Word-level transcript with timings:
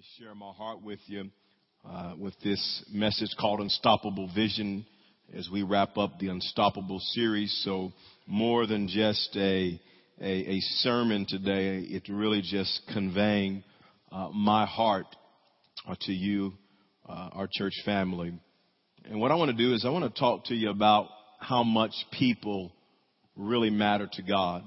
just 0.00 0.18
share 0.18 0.34
my 0.34 0.50
heart 0.52 0.82
with 0.82 1.00
you 1.08 1.28
uh, 1.86 2.14
with 2.18 2.32
this 2.42 2.84
message 2.90 3.28
called 3.38 3.60
Unstoppable 3.60 4.30
Vision 4.34 4.86
as 5.36 5.50
we 5.52 5.62
wrap 5.62 5.98
up 5.98 6.18
the 6.18 6.28
Unstoppable 6.28 6.98
series. 7.12 7.60
So 7.66 7.92
more 8.26 8.66
than 8.66 8.88
just 8.88 9.36
a, 9.36 9.78
a, 10.18 10.24
a 10.24 10.60
sermon 10.78 11.26
today, 11.28 11.80
it's 11.80 12.08
really 12.08 12.40
just 12.40 12.80
conveying 12.94 13.62
uh, 14.10 14.30
my 14.32 14.64
heart 14.64 15.04
uh, 15.86 15.96
to 16.02 16.12
you, 16.12 16.54
uh, 17.06 17.28
our 17.32 17.48
church 17.52 17.74
family. 17.84 18.32
And 19.04 19.20
what 19.20 19.30
I 19.30 19.34
want 19.34 19.50
to 19.50 19.56
do 19.56 19.74
is 19.74 19.84
I 19.84 19.90
want 19.90 20.14
to 20.14 20.18
talk 20.18 20.46
to 20.46 20.54
you 20.54 20.70
about 20.70 21.08
how 21.40 21.62
much 21.62 21.92
people 22.10 22.72
really 23.36 23.70
matter 23.70 24.08
to 24.14 24.22
God. 24.22 24.62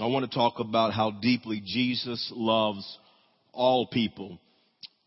I 0.00 0.06
want 0.06 0.28
to 0.28 0.36
talk 0.36 0.58
about 0.58 0.92
how 0.92 1.12
deeply 1.12 1.62
Jesus 1.64 2.32
loves 2.34 2.98
all 3.52 3.86
people 3.86 4.40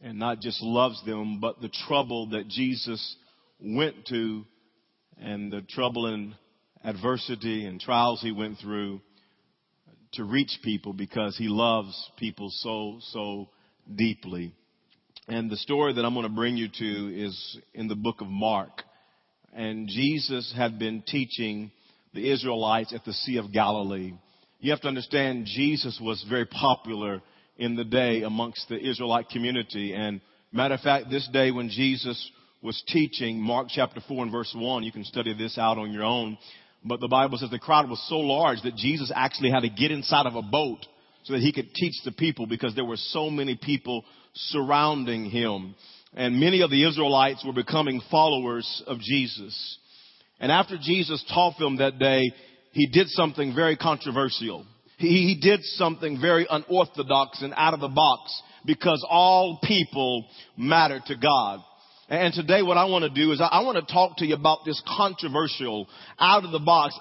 and 0.01 0.19
not 0.19 0.39
just 0.39 0.61
loves 0.61 1.03
them, 1.05 1.39
but 1.39 1.61
the 1.61 1.71
trouble 1.87 2.29
that 2.29 2.47
Jesus 2.47 3.15
went 3.59 4.05
to 4.07 4.45
and 5.17 5.51
the 5.51 5.61
trouble 5.61 6.07
and 6.07 6.35
adversity 6.83 7.65
and 7.65 7.79
trials 7.79 8.21
he 8.21 8.31
went 8.31 8.59
through 8.59 9.01
to 10.13 10.23
reach 10.23 10.59
people 10.63 10.93
because 10.93 11.37
he 11.37 11.47
loves 11.47 12.11
people 12.17 12.49
so, 12.51 12.99
so 13.11 13.49
deeply. 13.93 14.53
And 15.27 15.49
the 15.49 15.57
story 15.57 15.93
that 15.93 16.05
I'm 16.05 16.13
going 16.13 16.27
to 16.27 16.33
bring 16.33 16.57
you 16.57 16.67
to 16.67 17.25
is 17.25 17.57
in 17.73 17.87
the 17.87 17.95
book 17.95 18.21
of 18.21 18.27
Mark. 18.27 18.83
And 19.53 19.87
Jesus 19.87 20.53
had 20.55 20.77
been 20.77 21.01
teaching 21.01 21.71
the 22.13 22.31
Israelites 22.31 22.93
at 22.93 23.03
the 23.05 23.13
Sea 23.13 23.37
of 23.37 23.51
Galilee. 23.51 24.13
You 24.59 24.71
have 24.71 24.81
to 24.81 24.87
understand 24.87 25.47
Jesus 25.47 25.99
was 26.01 26.23
very 26.29 26.45
popular 26.45 27.21
in 27.57 27.75
the 27.75 27.83
day 27.83 28.23
amongst 28.23 28.67
the 28.69 28.77
Israelite 28.77 29.29
community. 29.29 29.93
And 29.93 30.21
matter 30.51 30.75
of 30.75 30.81
fact, 30.81 31.09
this 31.09 31.27
day 31.31 31.51
when 31.51 31.69
Jesus 31.69 32.31
was 32.61 32.81
teaching, 32.87 33.39
Mark 33.39 33.67
chapter 33.69 34.01
4 34.07 34.23
and 34.23 34.31
verse 34.31 34.53
1, 34.55 34.83
you 34.83 34.91
can 34.91 35.03
study 35.03 35.33
this 35.33 35.57
out 35.57 35.77
on 35.77 35.91
your 35.91 36.03
own. 36.03 36.37
But 36.83 36.99
the 36.99 37.07
Bible 37.07 37.37
says 37.37 37.49
the 37.49 37.59
crowd 37.59 37.89
was 37.89 38.03
so 38.09 38.17
large 38.17 38.61
that 38.63 38.75
Jesus 38.75 39.11
actually 39.15 39.51
had 39.51 39.61
to 39.61 39.69
get 39.69 39.91
inside 39.91 40.25
of 40.25 40.35
a 40.35 40.41
boat 40.41 40.85
so 41.23 41.33
that 41.33 41.41
he 41.41 41.51
could 41.51 41.73
teach 41.73 41.95
the 42.03 42.11
people 42.11 42.45
because 42.45 42.75
there 42.75 42.85
were 42.85 42.97
so 42.97 43.29
many 43.29 43.57
people 43.61 44.05
surrounding 44.33 45.25
him. 45.29 45.75
And 46.13 46.39
many 46.39 46.61
of 46.61 46.69
the 46.69 46.87
Israelites 46.87 47.43
were 47.45 47.53
becoming 47.53 48.01
followers 48.11 48.83
of 48.87 48.99
Jesus. 48.99 49.77
And 50.39 50.51
after 50.51 50.77
Jesus 50.79 51.23
taught 51.33 51.57
them 51.57 51.77
that 51.77 51.97
day, 51.97 52.31
he 52.71 52.87
did 52.87 53.07
something 53.09 53.55
very 53.55 53.75
controversial. 53.75 54.65
He, 54.97 55.37
did 55.41 55.63
something 55.63 56.19
very 56.19 56.47
unorthodox 56.49 57.41
and 57.41 57.53
out 57.55 57.73
of 57.73 57.79
the 57.79 57.87
box 57.87 58.41
because 58.65 59.05
all 59.09 59.59
people 59.63 60.25
matter 60.57 61.01
to 61.07 61.15
God. 61.15 61.59
And 62.07 62.35
today 62.35 62.61
what 62.61 62.77
I 62.77 62.85
want 62.85 63.03
to 63.03 63.09
do 63.09 63.31
is 63.31 63.41
I 63.41 63.63
want 63.63 63.77
to 63.77 63.93
talk 63.93 64.17
to 64.17 64.27
you 64.27 64.35
about 64.35 64.59
this 64.63 64.79
controversial, 64.95 65.87
out 66.19 66.45
of 66.45 66.51
the 66.51 66.59
box, 66.59 66.97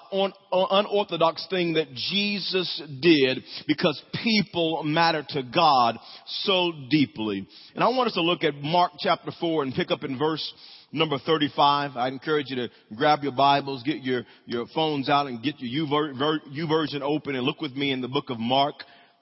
unorthodox 0.51 1.45
thing 1.47 1.73
that 1.73 1.93
Jesus 1.93 2.81
did 3.01 3.43
because 3.67 4.01
people 4.23 4.81
matter 4.83 5.23
to 5.29 5.43
God 5.43 5.99
so 6.25 6.71
deeply. 6.89 7.47
And 7.75 7.83
I 7.83 7.89
want 7.89 8.07
us 8.07 8.15
to 8.15 8.21
look 8.21 8.43
at 8.43 8.55
Mark 8.55 8.93
chapter 8.97 9.31
4 9.39 9.63
and 9.63 9.75
pick 9.75 9.91
up 9.91 10.03
in 10.03 10.17
verse 10.17 10.53
number 10.95 11.19
35. 11.19 11.91
I 11.97 12.07
encourage 12.07 12.49
you 12.49 12.55
to 12.55 12.69
grab 12.95 13.21
your 13.21 13.33
Bibles, 13.33 13.83
get 13.83 13.97
your, 13.97 14.23
your 14.45 14.65
phones 14.73 15.09
out 15.09 15.27
and 15.27 15.43
get 15.43 15.55
your 15.59 15.85
YouVersion 15.85 17.01
open 17.01 17.35
and 17.35 17.43
look 17.43 17.61
with 17.61 17.73
me 17.73 17.91
in 17.91 18.01
the 18.01 18.07
book 18.07 18.29
of 18.29 18.39
Mark. 18.39 18.75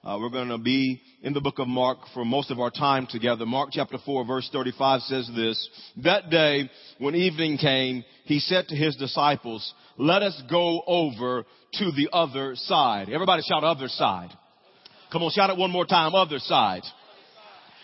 Uh, 0.04 0.18
we're 0.20 0.30
going 0.30 0.50
to 0.50 0.58
be 0.58 1.00
in 1.22 1.32
the 1.32 1.40
book 1.40 1.58
of 1.58 1.66
Mark 1.66 1.98
for 2.12 2.24
most 2.24 2.50
of 2.50 2.60
our 2.60 2.70
time 2.70 3.06
together. 3.10 3.44
Mark 3.44 3.70
chapter 3.72 3.98
4 4.04 4.24
verse 4.24 4.48
35 4.52 5.00
says 5.02 5.28
this, 5.34 5.68
That 6.04 6.30
day 6.30 6.70
when 6.98 7.14
evening 7.14 7.58
came, 7.58 8.04
he 8.24 8.38
said 8.38 8.68
to 8.68 8.76
his 8.76 8.94
disciples, 8.96 9.74
let 9.96 10.22
us 10.22 10.40
go 10.50 10.82
over 10.86 11.44
to 11.74 11.84
the 11.92 12.08
other 12.12 12.54
side. 12.54 13.08
Everybody 13.10 13.42
shout 13.42 13.64
other 13.64 13.88
side. 13.88 14.30
Come 15.10 15.22
on, 15.22 15.30
shout 15.30 15.50
it 15.50 15.56
one 15.56 15.70
more 15.70 15.86
time, 15.86 16.14
other 16.14 16.38
side. 16.38 16.82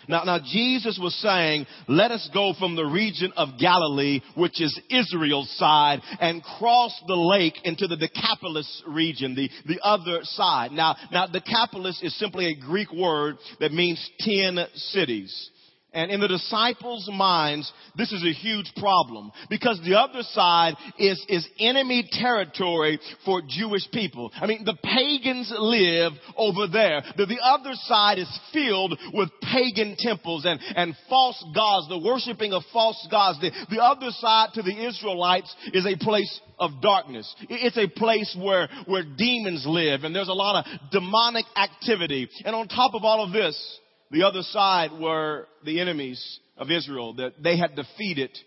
Now, 0.07 0.23
now 0.23 0.39
Jesus 0.39 0.99
was 1.01 1.15
saying, 1.15 1.65
let 1.87 2.11
us 2.11 2.29
go 2.33 2.53
from 2.57 2.75
the 2.75 2.85
region 2.85 3.33
of 3.35 3.59
Galilee, 3.59 4.21
which 4.35 4.61
is 4.61 4.79
Israel's 4.89 5.51
side, 5.57 6.01
and 6.19 6.43
cross 6.43 6.93
the 7.07 7.15
lake 7.15 7.55
into 7.63 7.87
the 7.87 7.97
Decapolis 7.97 8.83
region, 8.87 9.35
the, 9.35 9.49
the 9.65 9.79
other 9.83 10.19
side. 10.23 10.71
Now, 10.71 10.95
now 11.11 11.27
Decapolis 11.27 12.01
is 12.03 12.17
simply 12.17 12.47
a 12.47 12.59
Greek 12.59 12.91
word 12.91 13.37
that 13.59 13.71
means 13.71 14.09
ten 14.19 14.59
cities. 14.75 15.49
And 15.93 16.09
in 16.09 16.21
the 16.21 16.27
disciples' 16.29 17.09
minds, 17.11 17.71
this 17.97 18.13
is 18.13 18.23
a 18.23 18.31
huge 18.31 18.71
problem 18.77 19.29
because 19.49 19.77
the 19.83 19.99
other 19.99 20.23
side 20.23 20.75
is, 20.97 21.21
is 21.27 21.45
enemy 21.59 22.07
territory 22.09 22.97
for 23.25 23.41
Jewish 23.45 23.89
people. 23.91 24.31
I 24.35 24.47
mean, 24.47 24.63
the 24.63 24.77
pagans 24.81 25.51
live 25.53 26.13
over 26.37 26.67
there. 26.67 27.03
The, 27.17 27.25
the 27.25 27.39
other 27.43 27.73
side 27.73 28.19
is 28.19 28.39
filled 28.53 28.97
with 29.13 29.29
pagan 29.41 29.97
temples 29.99 30.45
and, 30.45 30.61
and 30.77 30.95
false 31.09 31.43
gods, 31.53 31.89
the 31.89 31.99
worshiping 31.99 32.53
of 32.53 32.63
false 32.71 33.05
gods. 33.11 33.41
The, 33.41 33.51
the 33.69 33.83
other 33.83 34.11
side 34.11 34.49
to 34.53 34.61
the 34.61 34.87
Israelites 34.87 35.53
is 35.73 35.85
a 35.85 35.97
place 35.97 36.39
of 36.57 36.81
darkness. 36.81 37.35
It's 37.49 37.77
a 37.77 37.87
place 37.87 38.33
where, 38.39 38.69
where 38.85 39.03
demons 39.03 39.65
live 39.67 40.05
and 40.05 40.15
there's 40.15 40.29
a 40.29 40.33
lot 40.33 40.63
of 40.63 40.91
demonic 40.91 41.45
activity. 41.57 42.29
And 42.45 42.55
on 42.55 42.69
top 42.69 42.93
of 42.93 43.03
all 43.03 43.25
of 43.25 43.33
this, 43.33 43.79
the 44.11 44.23
other 44.23 44.41
side 44.41 44.91
were 44.99 45.47
the 45.65 45.79
enemies 45.79 46.39
of 46.57 46.69
Israel 46.69 47.13
that 47.15 47.41
they 47.41 47.57
had 47.57 47.75
defeated 47.75 48.37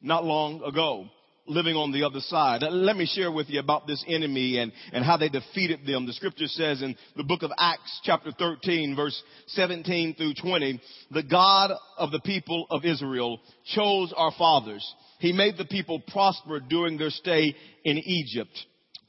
not 0.00 0.24
long 0.24 0.62
ago, 0.62 1.06
living 1.46 1.74
on 1.74 1.90
the 1.92 2.04
other 2.04 2.20
side. 2.20 2.62
Uh, 2.62 2.70
let 2.70 2.96
me 2.96 3.06
share 3.06 3.32
with 3.32 3.48
you 3.48 3.60
about 3.60 3.86
this 3.86 4.04
enemy 4.06 4.58
and, 4.58 4.72
and 4.92 5.04
how 5.04 5.16
they 5.16 5.28
defeated 5.28 5.86
them. 5.86 6.06
The 6.06 6.12
scripture 6.12 6.46
says 6.46 6.82
in 6.82 6.96
the 7.16 7.24
book 7.24 7.42
of 7.42 7.50
Acts 7.58 8.00
chapter 8.04 8.30
13 8.30 8.94
verse 8.94 9.20
17 9.48 10.14
through 10.16 10.34
20, 10.34 10.80
the 11.12 11.22
God 11.22 11.72
of 11.96 12.10
the 12.10 12.20
people 12.20 12.66
of 12.70 12.84
Israel 12.84 13.40
chose 13.74 14.12
our 14.16 14.32
fathers. 14.36 14.84
He 15.18 15.32
made 15.32 15.56
the 15.56 15.64
people 15.64 16.02
prosper 16.08 16.60
during 16.60 16.98
their 16.98 17.10
stay 17.10 17.54
in 17.84 17.98
Egypt 17.98 18.66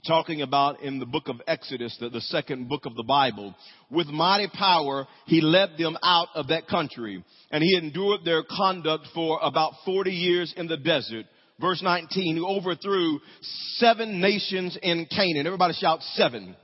talking 0.08 0.42
about 0.42 0.82
in 0.82 1.00
the 1.00 1.06
book 1.06 1.28
of 1.28 1.42
Exodus, 1.46 1.96
the, 2.00 2.10
the 2.10 2.22
second 2.22 2.70
book 2.70 2.86
of 2.86 2.96
the 2.96 3.04
Bible. 3.04 3.54
With 3.92 4.08
mighty 4.08 4.48
power, 4.48 5.08
he 5.26 5.42
led 5.42 5.72
them 5.78 5.98
out 6.02 6.30
of 6.34 6.48
that 6.48 6.68
country 6.68 7.24
and 7.52 7.64
he 7.64 7.78
endured 7.78 8.22
their 8.24 8.44
conduct 8.44 9.08
for 9.14 9.40
about 9.42 9.74
40 9.86 10.12
years 10.12 10.54
in 10.58 10.68
the 10.68 10.78
desert. 10.78 11.26
Verse 11.60 11.82
19, 11.82 12.36
he 12.36 12.42
overthrew 12.42 13.20
seven 13.78 14.22
nations 14.22 14.78
in 14.82 15.06
Canaan. 15.06 15.46
Everybody 15.48 15.74
shout 15.74 16.02
seven. 16.14 16.56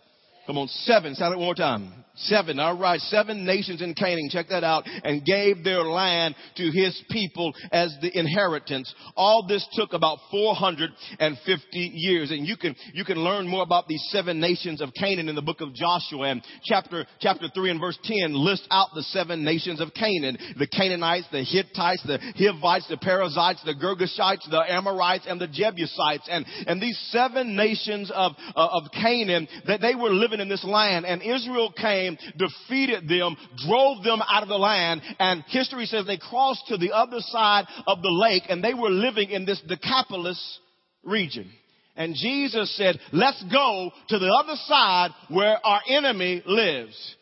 Come 0.45 0.57
on, 0.57 0.67
seven. 0.67 1.15
Shout 1.15 1.31
it 1.31 1.37
one 1.37 1.45
more 1.45 1.55
time. 1.55 2.03
Seven. 2.15 2.59
All 2.59 2.77
right. 2.77 2.99
Seven 2.99 3.43
nations 3.43 3.81
in 3.81 3.95
Canaan. 3.95 4.29
Check 4.29 4.49
that 4.49 4.63
out. 4.63 4.83
And 5.03 5.25
gave 5.25 5.63
their 5.63 5.81
land 5.81 6.35
to 6.57 6.69
his 6.69 7.01
people 7.09 7.53
as 7.71 7.95
the 8.01 8.17
inheritance. 8.17 8.93
All 9.15 9.47
this 9.47 9.67
took 9.73 9.93
about 9.93 10.19
450 10.29 11.91
years. 11.95 12.29
And 12.29 12.45
you 12.45 12.55
can, 12.55 12.75
you 12.93 13.03
can 13.03 13.17
learn 13.17 13.47
more 13.47 13.63
about 13.63 13.87
these 13.87 14.03
seven 14.11 14.39
nations 14.39 14.79
of 14.79 14.93
Canaan 14.93 15.27
in 15.27 15.33
the 15.33 15.41
book 15.41 15.61
of 15.61 15.73
Joshua. 15.73 16.29
And 16.29 16.43
chapter, 16.63 17.07
chapter 17.19 17.47
3 17.53 17.71
and 17.71 17.81
verse 17.81 17.97
10 18.03 18.33
lists 18.33 18.67
out 18.69 18.89
the 18.93 19.03
seven 19.03 19.43
nations 19.43 19.81
of 19.81 19.91
Canaan. 19.95 20.37
The 20.59 20.67
Canaanites, 20.67 21.25
the 21.31 21.43
Hittites, 21.43 22.03
the 22.05 22.19
Hivites, 22.37 22.87
the 22.89 22.97
Perizzites, 22.97 23.63
the 23.65 23.73
Girgashites, 23.73 24.51
the 24.51 24.63
Amorites, 24.71 25.25
and 25.27 25.41
the 25.41 25.47
Jebusites. 25.47 26.27
And, 26.29 26.45
and 26.67 26.79
these 26.79 26.99
seven 27.09 27.55
nations 27.55 28.11
of, 28.13 28.33
uh, 28.55 28.67
of 28.71 28.83
Canaan, 28.93 29.47
that 29.65 29.81
they 29.81 29.95
were 29.95 30.11
living 30.11 30.32
in 30.39 30.49
this 30.49 30.63
land. 30.63 31.05
And 31.05 31.21
Israel 31.21 31.71
came 31.71 32.17
defeated 32.38 33.07
them, 33.07 33.35
drove 33.67 34.03
them 34.03 34.21
out 34.27 34.44
of 34.44 34.49
the 34.49 34.57
land, 34.57 35.01
and 35.19 35.44
history 35.47 35.85
says 35.85 36.05
they 36.05 36.17
crossed 36.17 36.67
to 36.67 36.78
the 36.78 36.91
other 36.91 37.19
side 37.19 37.66
of 37.87 38.02
the 38.02 38.11
lake 38.11 38.43
and 38.49 38.63
they 38.63 38.73
were 38.73 38.90
living 38.90 39.29
in 39.29 39.46
this 39.46 39.61
Decapolis 39.67 40.59
region. 41.03 41.49
And 41.96 42.16
Jesus 42.16 42.75
said, 42.75 42.99
let's 43.11 43.43
go 43.52 43.91
to 44.09 44.19
the 44.19 44.34
other 44.43 44.55
side 44.66 45.11
where 45.29 45.58
our 45.63 45.81
enemy 45.87 46.41
lives. 46.46 47.16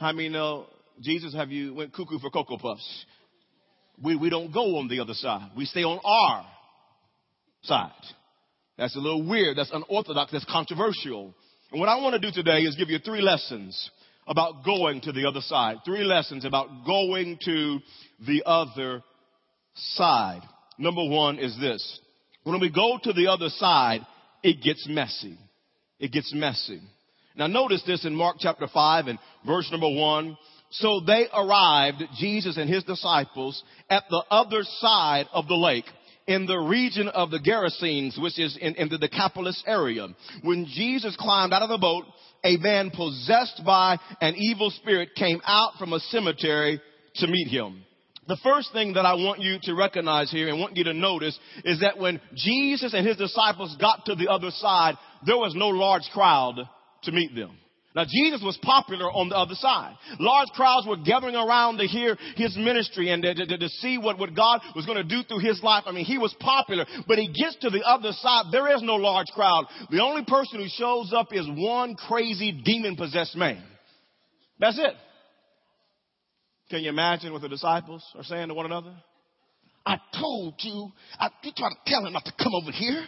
I 0.00 0.12
mean, 0.12 0.32
know 0.32 0.66
Jesus 1.00 1.34
have 1.34 1.50
you 1.50 1.74
went 1.74 1.92
cuckoo 1.92 2.18
for 2.18 2.30
Cocoa 2.30 2.58
Puffs? 2.58 3.04
We, 4.02 4.16
we 4.16 4.30
don't 4.30 4.52
go 4.52 4.78
on 4.78 4.88
the 4.88 5.00
other 5.00 5.14
side. 5.14 5.50
We 5.56 5.64
stay 5.64 5.84
on 5.84 6.00
our 6.04 6.46
side. 7.62 7.92
That's 8.76 8.94
a 8.96 9.00
little 9.00 9.26
weird. 9.26 9.56
That's 9.56 9.72
unorthodox. 9.72 10.32
That's 10.32 10.44
controversial. 10.44 11.34
And 11.70 11.80
what 11.80 11.88
I 11.88 11.96
want 11.96 12.14
to 12.14 12.18
do 12.18 12.32
today 12.32 12.60
is 12.60 12.76
give 12.76 12.88
you 12.88 12.98
three 12.98 13.20
lessons 13.20 13.90
about 14.26 14.64
going 14.64 15.02
to 15.02 15.12
the 15.12 15.26
other 15.26 15.40
side. 15.40 15.76
Three 15.84 16.02
lessons 16.02 16.44
about 16.44 16.86
going 16.86 17.38
to 17.44 17.78
the 18.26 18.42
other 18.46 19.02
side. 19.74 20.40
Number 20.78 21.04
one 21.04 21.38
is 21.38 21.58
this. 21.60 22.00
When 22.44 22.58
we 22.60 22.70
go 22.70 22.98
to 23.02 23.12
the 23.12 23.26
other 23.26 23.50
side, 23.50 24.00
it 24.42 24.62
gets 24.62 24.86
messy. 24.88 25.36
It 25.98 26.12
gets 26.12 26.32
messy. 26.32 26.80
Now 27.36 27.48
notice 27.48 27.82
this 27.86 28.04
in 28.06 28.14
Mark 28.14 28.36
chapter 28.38 28.66
5 28.66 29.06
and 29.06 29.18
verse 29.46 29.70
number 29.70 29.90
1. 29.90 30.38
So 30.70 31.00
they 31.06 31.26
arrived, 31.34 32.02
Jesus 32.18 32.56
and 32.56 32.68
his 32.68 32.84
disciples, 32.84 33.62
at 33.90 34.04
the 34.08 34.22
other 34.30 34.62
side 34.62 35.26
of 35.32 35.48
the 35.48 35.54
lake 35.54 35.86
in 36.28 36.44
the 36.44 36.58
region 36.58 37.08
of 37.08 37.30
the 37.30 37.40
Gerasenes, 37.40 38.20
which 38.20 38.38
is 38.38 38.56
in, 38.60 38.74
in 38.74 38.90
the 38.90 38.98
Decapolis 38.98 39.64
area. 39.66 40.06
When 40.42 40.66
Jesus 40.66 41.16
climbed 41.18 41.54
out 41.54 41.62
of 41.62 41.70
the 41.70 41.78
boat, 41.78 42.04
a 42.44 42.58
man 42.58 42.90
possessed 42.90 43.62
by 43.64 43.98
an 44.20 44.36
evil 44.36 44.70
spirit 44.70 45.14
came 45.16 45.40
out 45.44 45.72
from 45.78 45.94
a 45.94 46.00
cemetery 46.00 46.80
to 47.16 47.26
meet 47.26 47.48
him. 47.48 47.82
The 48.28 48.36
first 48.44 48.74
thing 48.74 48.92
that 48.92 49.06
I 49.06 49.14
want 49.14 49.40
you 49.40 49.56
to 49.62 49.74
recognize 49.74 50.30
here 50.30 50.48
and 50.48 50.60
want 50.60 50.76
you 50.76 50.84
to 50.84 50.92
notice 50.92 51.36
is 51.64 51.80
that 51.80 51.96
when 51.96 52.20
Jesus 52.34 52.92
and 52.92 53.06
his 53.06 53.16
disciples 53.16 53.74
got 53.80 54.04
to 54.04 54.14
the 54.14 54.28
other 54.28 54.50
side, 54.50 54.96
there 55.24 55.38
was 55.38 55.54
no 55.56 55.68
large 55.68 56.08
crowd 56.12 56.56
to 57.04 57.12
meet 57.12 57.34
them. 57.34 57.56
Now 57.94 58.04
Jesus 58.04 58.42
was 58.44 58.58
popular 58.62 59.06
on 59.10 59.28
the 59.30 59.36
other 59.36 59.54
side. 59.54 59.96
Large 60.20 60.48
crowds 60.48 60.86
were 60.86 60.98
gathering 60.98 61.34
around 61.34 61.78
to 61.78 61.86
hear 61.86 62.16
his 62.36 62.56
ministry 62.56 63.10
and 63.10 63.22
to, 63.22 63.34
to, 63.34 63.58
to 63.58 63.68
see 63.68 63.98
what, 63.98 64.18
what 64.18 64.36
God 64.36 64.60
was 64.76 64.84
going 64.86 64.98
to 64.98 65.04
do 65.04 65.22
through 65.22 65.40
his 65.40 65.62
life. 65.62 65.84
I 65.86 65.92
mean, 65.92 66.04
he 66.04 66.18
was 66.18 66.34
popular, 66.38 66.84
but 67.06 67.18
he 67.18 67.26
gets 67.26 67.56
to 67.62 67.70
the 67.70 67.82
other 67.82 68.12
side. 68.12 68.46
There 68.52 68.74
is 68.76 68.82
no 68.82 68.96
large 68.96 69.28
crowd. 69.28 69.66
The 69.90 70.02
only 70.02 70.24
person 70.24 70.60
who 70.60 70.68
shows 70.68 71.12
up 71.14 71.28
is 71.32 71.46
one 71.48 71.94
crazy 71.94 72.52
demon 72.52 72.96
possessed 72.96 73.36
man. 73.36 73.62
That's 74.60 74.78
it. 74.78 74.94
Can 76.70 76.80
you 76.80 76.90
imagine 76.90 77.32
what 77.32 77.42
the 77.42 77.48
disciples 77.48 78.04
are 78.14 78.24
saying 78.24 78.48
to 78.48 78.54
one 78.54 78.66
another? 78.66 78.94
I 79.86 79.96
told 80.20 80.54
you, 80.58 80.90
I, 81.18 81.30
you 81.42 81.52
tried 81.56 81.70
to 81.70 81.76
tell 81.86 82.04
him 82.04 82.12
not 82.12 82.26
to 82.26 82.32
come 82.38 82.52
over 82.54 82.70
here. 82.70 83.06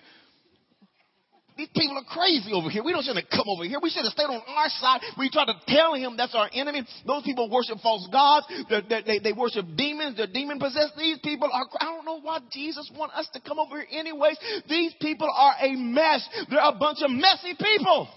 These 1.60 1.68
people 1.76 1.98
are 1.98 2.08
crazy 2.08 2.52
over 2.54 2.70
here. 2.70 2.82
We 2.82 2.92
don't 2.92 3.04
should 3.04 3.16
have 3.16 3.28
come 3.28 3.44
over 3.46 3.64
here. 3.64 3.78
We 3.82 3.90
should 3.90 4.04
have 4.04 4.14
stayed 4.16 4.32
on 4.32 4.40
our 4.48 4.68
side. 4.80 5.00
We 5.18 5.28
tried 5.28 5.52
to 5.52 5.60
tell 5.68 5.92
him 5.92 6.16
that's 6.16 6.34
our 6.34 6.48
enemy. 6.54 6.86
Those 7.06 7.22
people 7.22 7.50
worship 7.50 7.76
false 7.82 8.08
gods. 8.10 8.46
They, 8.70 9.02
they, 9.04 9.18
they 9.18 9.32
worship 9.34 9.66
demons. 9.76 10.16
They're 10.16 10.26
demon 10.26 10.58
possessed. 10.58 10.94
These 10.96 11.18
people 11.18 11.50
are, 11.52 11.66
I 11.78 11.84
don't 11.84 12.06
know 12.06 12.18
why 12.22 12.38
Jesus 12.50 12.90
want 12.96 13.12
us 13.12 13.28
to 13.34 13.40
come 13.42 13.58
over 13.58 13.78
here 13.78 14.00
anyways. 14.00 14.38
These 14.70 14.94
people 15.02 15.28
are 15.30 15.52
a 15.60 15.76
mess. 15.76 16.26
They're 16.48 16.64
a 16.64 16.72
bunch 16.72 17.00
of 17.02 17.10
messy 17.10 17.52
people. 17.52 18.08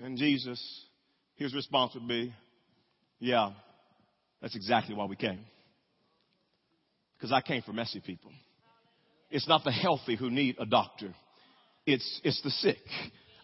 And 0.00 0.16
Jesus, 0.16 0.58
his 1.34 1.54
response 1.54 1.92
would 1.92 2.08
be, 2.08 2.32
yeah, 3.18 3.50
that's 4.40 4.56
exactly 4.56 4.94
why 4.94 5.04
we 5.04 5.16
came. 5.16 5.40
Because 7.18 7.32
I 7.32 7.42
came 7.42 7.60
for 7.60 7.74
messy 7.74 8.00
people. 8.00 8.30
It's 9.30 9.46
not 9.46 9.62
the 9.62 9.72
healthy 9.72 10.16
who 10.16 10.30
need 10.30 10.56
a 10.58 10.64
doctor. 10.64 11.14
It's, 11.86 12.20
it's 12.24 12.42
the 12.42 12.50
sick. 12.50 12.78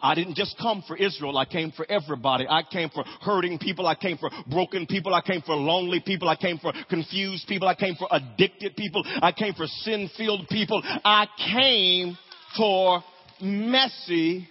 I 0.03 0.17
didn't 0.17 0.35
just 0.35 0.57
come 0.61 0.83
for 0.89 0.97
Israel. 0.97 1.39
I 1.39 1.45
came 1.45 1.71
for 1.71 1.89
everybody. 1.89 2.45
I 2.49 2.63
came 2.65 2.91
for 2.91 3.05
hurting 3.21 3.59
people. 3.59 3.87
I 3.87 3.95
came 3.95 4.19
for 4.19 4.31
broken 4.51 4.87
people. 4.87 5.15
I 5.15 5.21
came 5.21 5.43
for 5.43 5.55
lonely 5.55 6.03
people. 6.05 6.29
I 6.29 6.35
came 6.35 6.59
for 6.59 6.73
confused 6.91 7.47
people. 7.47 7.69
I 7.69 7.77
came 7.77 7.95
for 7.95 8.09
addicted 8.11 8.75
people. 8.75 9.05
I 9.23 9.31
came 9.31 9.55
for 9.55 9.67
sin 9.67 10.11
filled 10.17 10.49
people. 10.49 10.83
I 11.05 11.27
came 11.55 12.19
for 12.57 13.05
messy 13.41 14.49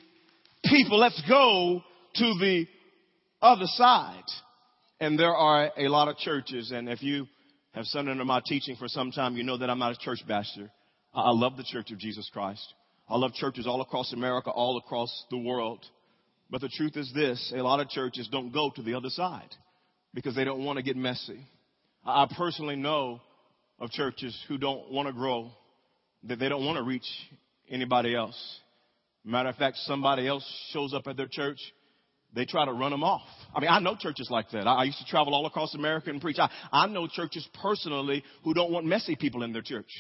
people. 0.64 0.98
Let's 0.98 1.22
go 1.28 1.82
to 2.16 2.24
the 2.40 2.66
other 3.42 3.66
side. 3.66 4.24
And 5.02 5.20
there 5.20 5.36
are 5.36 5.72
a 5.78 5.90
lot 5.90 6.08
of 6.08 6.16
churches. 6.18 6.72
And 6.72 6.88
if 6.88 7.04
you 7.04 7.28
have 7.74 7.86
sat 7.86 8.08
under 8.08 8.24
my 8.24 8.42
teaching 8.46 8.78
for 8.78 8.88
some 8.88 9.12
time, 9.12 9.36
you 9.36 9.44
know 9.44 9.58
that 9.58 9.70
I'm 9.70 9.80
not 9.80 9.92
a 9.92 9.98
church 9.98 10.20
pastor. 10.26 10.72
I 11.14 11.32
love 11.32 11.58
the 11.58 11.64
Church 11.64 11.92
of 11.92 11.98
Jesus 11.98 12.30
Christ. 12.32 12.74
I 13.12 13.18
love 13.18 13.34
churches 13.34 13.68
all 13.68 13.82
across 13.82 14.14
America, 14.14 14.52
all 14.52 14.78
across 14.78 15.26
the 15.30 15.38
world. 15.38 15.86
But 16.50 16.62
the 16.62 16.70
truth 16.70 16.96
is 16.96 17.12
this, 17.14 17.52
a 17.54 17.62
lot 17.62 17.82
of 17.82 17.90
churches 17.90 18.30
don't 18.32 18.54
go 18.54 18.72
to 18.74 18.82
the 18.82 18.94
other 18.94 19.10
side 19.10 19.54
because 20.14 20.34
they 20.34 20.46
don't 20.46 20.64
want 20.64 20.78
to 20.78 20.84
get 20.84 20.96
messy. 20.96 21.46
I 22.06 22.26
personally 22.38 22.78
know 22.78 23.20
of 23.80 23.90
churches 23.90 24.38
who 24.48 24.58
don't 24.58 24.90
want 24.92 25.10
to 25.10 25.14
grow, 25.14 25.52
that 26.24 26.40
they 26.40 26.48
don't 26.48 26.66
want 26.66 26.78
to 26.78 26.84
reach 26.84 27.08
anybody 27.70 28.16
else. 28.16 28.40
Matter 29.26 29.50
of 29.50 29.58
fact, 29.58 29.78
somebody 29.80 30.26
else 30.26 30.46
shows 30.72 30.94
up 30.94 31.06
at 31.08 31.18
their 31.18 31.28
church, 31.28 31.60
they 32.34 32.46
try 32.46 32.64
to 32.64 32.72
run 32.72 32.92
them 32.92 33.04
off. 33.04 33.28
I 33.54 33.60
mean, 33.60 33.70
I 33.70 33.80
know 33.80 33.98
churches 34.00 34.30
like 34.32 34.50
that. 34.52 34.68
I, 34.68 34.86
used 34.86 35.00
to 35.00 35.06
travel 35.06 35.36
all 35.36 35.46
across 35.46 35.76
America 35.76 36.10
and 36.10 36.22
preach. 36.22 36.40
I, 36.40 36.50
I 36.72 36.88
know 36.88 37.08
churches 37.08 37.46
personally 37.62 38.24
who 38.46 38.54
don't 38.54 38.72
want 38.72 38.86
messy 38.86 39.18
people 39.18 39.44
in 39.44 39.52
their 39.52 39.62
church. 39.62 39.92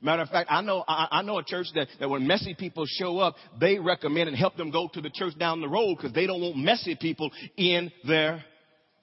Matter 0.00 0.22
of 0.22 0.28
fact, 0.28 0.48
I 0.50 0.60
know 0.60 0.84
I, 0.86 1.08
I 1.10 1.22
know 1.22 1.38
a 1.38 1.44
church 1.44 1.66
that, 1.74 1.88
that 1.98 2.08
when 2.08 2.26
messy 2.26 2.54
people 2.54 2.84
show 2.86 3.18
up, 3.18 3.34
they 3.60 3.78
recommend 3.78 4.28
and 4.28 4.36
help 4.36 4.56
them 4.56 4.70
go 4.70 4.88
to 4.94 5.00
the 5.00 5.10
church 5.10 5.36
down 5.38 5.60
the 5.60 5.68
road 5.68 5.96
because 5.96 6.12
they 6.12 6.26
don't 6.26 6.40
want 6.40 6.56
messy 6.56 6.96
people 7.00 7.30
in 7.56 7.90
their 8.06 8.44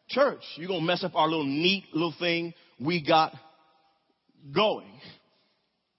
church. 0.07 0.41
You're 0.55 0.69
gonna 0.69 0.85
mess 0.85 1.03
up 1.03 1.15
our 1.15 1.27
little 1.27 1.45
neat 1.45 1.85
little 1.93 2.13
thing 2.17 2.53
we 2.79 3.05
got 3.05 3.33
going. 4.53 4.99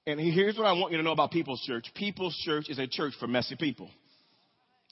And 0.06 0.20
here's 0.20 0.56
what 0.56 0.66
I 0.66 0.72
want 0.72 0.92
you 0.92 0.98
to 0.98 1.02
know 1.02 1.12
about 1.12 1.32
People's 1.32 1.60
Church. 1.66 1.90
People's 1.94 2.36
Church 2.44 2.70
is 2.70 2.78
a 2.78 2.86
church 2.86 3.14
for 3.18 3.26
messy 3.26 3.56
people. 3.56 3.90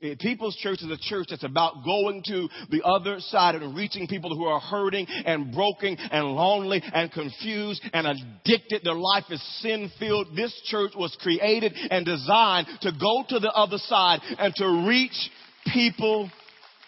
Eh, 0.02 0.16
People's 0.18 0.56
Church 0.56 0.82
is 0.82 0.90
a 0.90 0.96
church 0.96 1.28
that's 1.30 1.44
about 1.44 1.84
going 1.84 2.22
to 2.26 2.48
the 2.70 2.82
other 2.82 3.20
side 3.20 3.54
and 3.54 3.76
reaching 3.76 4.08
people 4.08 4.34
who 4.36 4.44
are 4.44 4.58
hurting 4.58 5.06
and 5.06 5.54
broken 5.54 5.96
and 5.96 6.26
lonely 6.34 6.82
and 6.92 7.12
confused 7.12 7.80
and 7.92 8.06
addicted. 8.06 8.82
Their 8.82 8.94
life 8.94 9.24
is 9.30 9.40
sin 9.60 9.90
filled. 10.00 10.34
This 10.34 10.52
church 10.66 10.92
was 10.96 11.16
created 11.20 11.74
and 11.90 12.04
designed 12.04 12.66
to 12.80 12.90
go 12.90 13.24
to 13.28 13.38
the 13.38 13.52
other 13.52 13.78
side 13.78 14.20
and 14.38 14.52
to 14.56 14.84
reach 14.88 15.30
people 15.72 16.28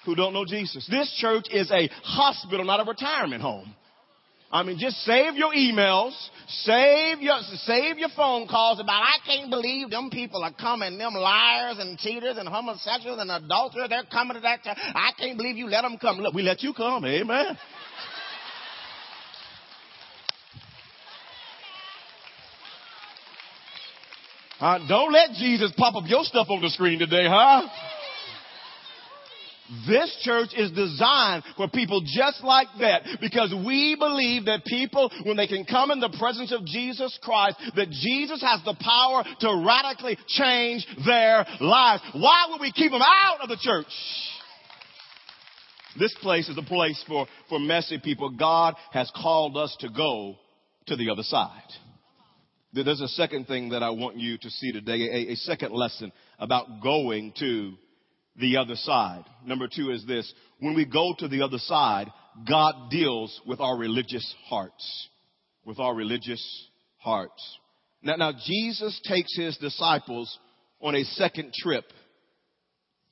who 0.05 0.17
don't 0.17 0.33
know 0.33 0.45
Jesus. 0.45 0.87
This 0.91 1.13
church 1.19 1.47
is 1.51 1.71
a 1.71 1.89
hospital, 2.03 2.65
not 2.65 2.81
a 2.81 2.91
retirement 2.91 3.41
home. 3.41 3.73
I 4.57 4.63
mean, 4.63 4.79
just 4.79 4.97
save 5.05 5.35
your 5.35 5.53
emails, 5.53 6.17
save 6.49 7.21
your, 7.21 7.39
save 7.67 7.99
your 7.99 8.09
phone 8.17 8.49
calls 8.49 8.81
about, 8.81 9.03
I 9.03 9.19
can't 9.27 9.51
believe 9.51 9.91
them 9.91 10.09
people 10.09 10.43
are 10.43 10.55
coming, 10.55 10.97
them 10.97 11.13
liars 11.13 11.77
and 11.79 11.99
cheaters 11.99 12.39
and 12.39 12.49
homosexuals 12.49 13.21
and 13.21 13.31
adulterers, 13.31 13.91
they're 13.91 14.05
coming 14.11 14.35
to 14.35 14.41
that 14.41 14.63
church. 14.63 14.79
I 14.79 15.11
can't 15.19 15.37
believe 15.37 15.59
you 15.59 15.69
let 15.69 15.83
them 15.83 15.99
come. 16.01 16.21
Look, 16.21 16.33
we 16.33 16.41
let 16.41 16.63
you 16.63 16.73
come. 16.73 17.05
Amen. 17.05 17.59
Uh, 24.59 24.79
don't 24.89 25.13
let 25.13 25.33
Jesus 25.33 25.71
pop 25.77 25.97
up 25.97 26.05
your 26.07 26.25
stuff 26.25 26.47
on 26.49 26.63
the 26.63 26.71
screen 26.71 26.99
today, 26.99 27.27
huh? 27.29 27.69
This 29.89 30.17
church 30.23 30.51
is 30.57 30.71
designed 30.71 31.43
for 31.57 31.69
people 31.69 32.01
just 32.05 32.45
like 32.45 32.69
that 32.81 33.03
because 33.21 33.53
we 33.67 33.97
believe 33.99 34.45
that 34.45 34.65
people, 34.65 35.11
when 35.25 35.37
they 35.37 35.49
can 35.49 35.65
come 35.65 35.91
in 35.91 35.99
the 35.99 36.15
presence 36.19 36.53
of 36.53 36.65
Jesus 36.65 37.19
Christ, 37.23 37.57
that 37.75 37.91
Jesus 37.91 38.41
has 38.43 38.63
the 38.65 38.77
power 38.81 39.25
to 39.41 39.65
radically 39.67 40.17
change 40.29 40.87
their 41.05 41.45
lives. 41.61 42.03
Why 42.15 42.47
would 42.51 42.61
we 42.61 42.71
keep 42.71 42.93
them 42.93 43.03
out 43.03 43.41
of 43.41 43.49
the 43.49 43.59
church? 43.61 43.87
This 45.99 46.15
place 46.21 46.49
is 46.49 46.59
a 46.59 46.63
place 46.63 47.03
for, 47.09 47.27
for 47.49 47.59
messy 47.59 47.99
people. 47.99 48.31
God 48.31 48.75
has 48.93 49.11
called 49.17 49.57
us 49.57 49.75
to 49.81 49.89
go 49.89 50.37
to 50.87 50.97
the 50.97 51.11
other 51.11 51.23
side. 51.23 51.51
There's 52.73 53.01
a 53.01 53.09
second 53.09 53.47
thing 53.47 53.71
that 53.71 53.83
I 53.83 53.91
want 53.91 54.19
you 54.19 54.37
to 54.39 54.51
see 54.51 54.71
today, 54.71 55.27
a, 55.29 55.33
a 55.33 55.37
second 55.37 55.73
lesson 55.73 56.13
about 56.39 56.83
going 56.83 57.33
to 57.39 57.75
the 58.39 58.59
other 58.59 58.77
side. 58.77 59.25
Number 59.45 59.69
two 59.69 59.91
is 59.91 60.05
this. 60.07 60.33
When 60.61 60.75
we 60.75 60.85
go 60.85 61.15
to 61.19 61.29
the 61.29 61.43
other 61.43 61.59
side, 61.59 62.11
God 62.49 62.91
deals 62.91 63.41
with 63.47 63.61
our 63.61 63.77
religious 63.77 64.35
hearts. 64.49 65.09
With 65.65 65.79
our 65.79 65.95
religious 65.95 66.69
hearts. 66.99 67.59
Now, 68.03 68.17
now 68.17 68.33
Jesus 68.33 69.01
takes 69.05 69.37
his 69.37 69.57
disciples 69.57 70.39
on 70.81 70.95
a 70.95 71.05
second 71.05 71.53
trip 71.55 71.85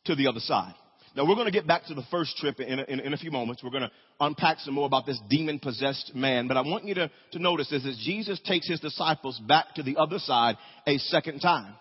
to 0.05 0.15
the 0.15 0.29
other 0.29 0.41
side. 0.41 0.75
Now 1.17 1.27
we're 1.27 1.37
going 1.37 1.47
to 1.47 1.53
get 1.53 1.67
back 1.67 1.87
to 1.87 1.95
the 1.95 2.03
first 2.11 2.37
trip 2.39 2.59
in 2.59 2.81
a, 2.81 2.85
in, 2.85 3.01
in 3.01 3.15
a 3.15 3.17
few 3.17 3.31
moments. 3.31 3.63
We're 3.63 3.71
going 3.71 3.85
to 3.85 3.91
unpack 4.21 4.59
some 4.61 4.75
more 4.75 4.87
about 4.87 5.07
this 5.07 5.21
demon 5.31 5.61
possessed 5.61 6.13
man. 6.15 6.49
But 6.49 6.57
I 6.57 6.63
want 6.63 6.85
you 6.85 6.95
to, 6.95 7.11
to 7.33 7.39
notice 7.39 7.71
this 7.71 7.87
as 7.87 7.97
Jesus 8.05 8.41
takes 8.45 8.69
his 8.69 8.81
disciples 8.81 9.41
back 9.47 9.75
to 9.77 9.83
the 9.83 9.97
other 9.97 10.19
side 10.19 10.57
a 10.87 10.99
second 10.99 11.41
time. 11.41 11.75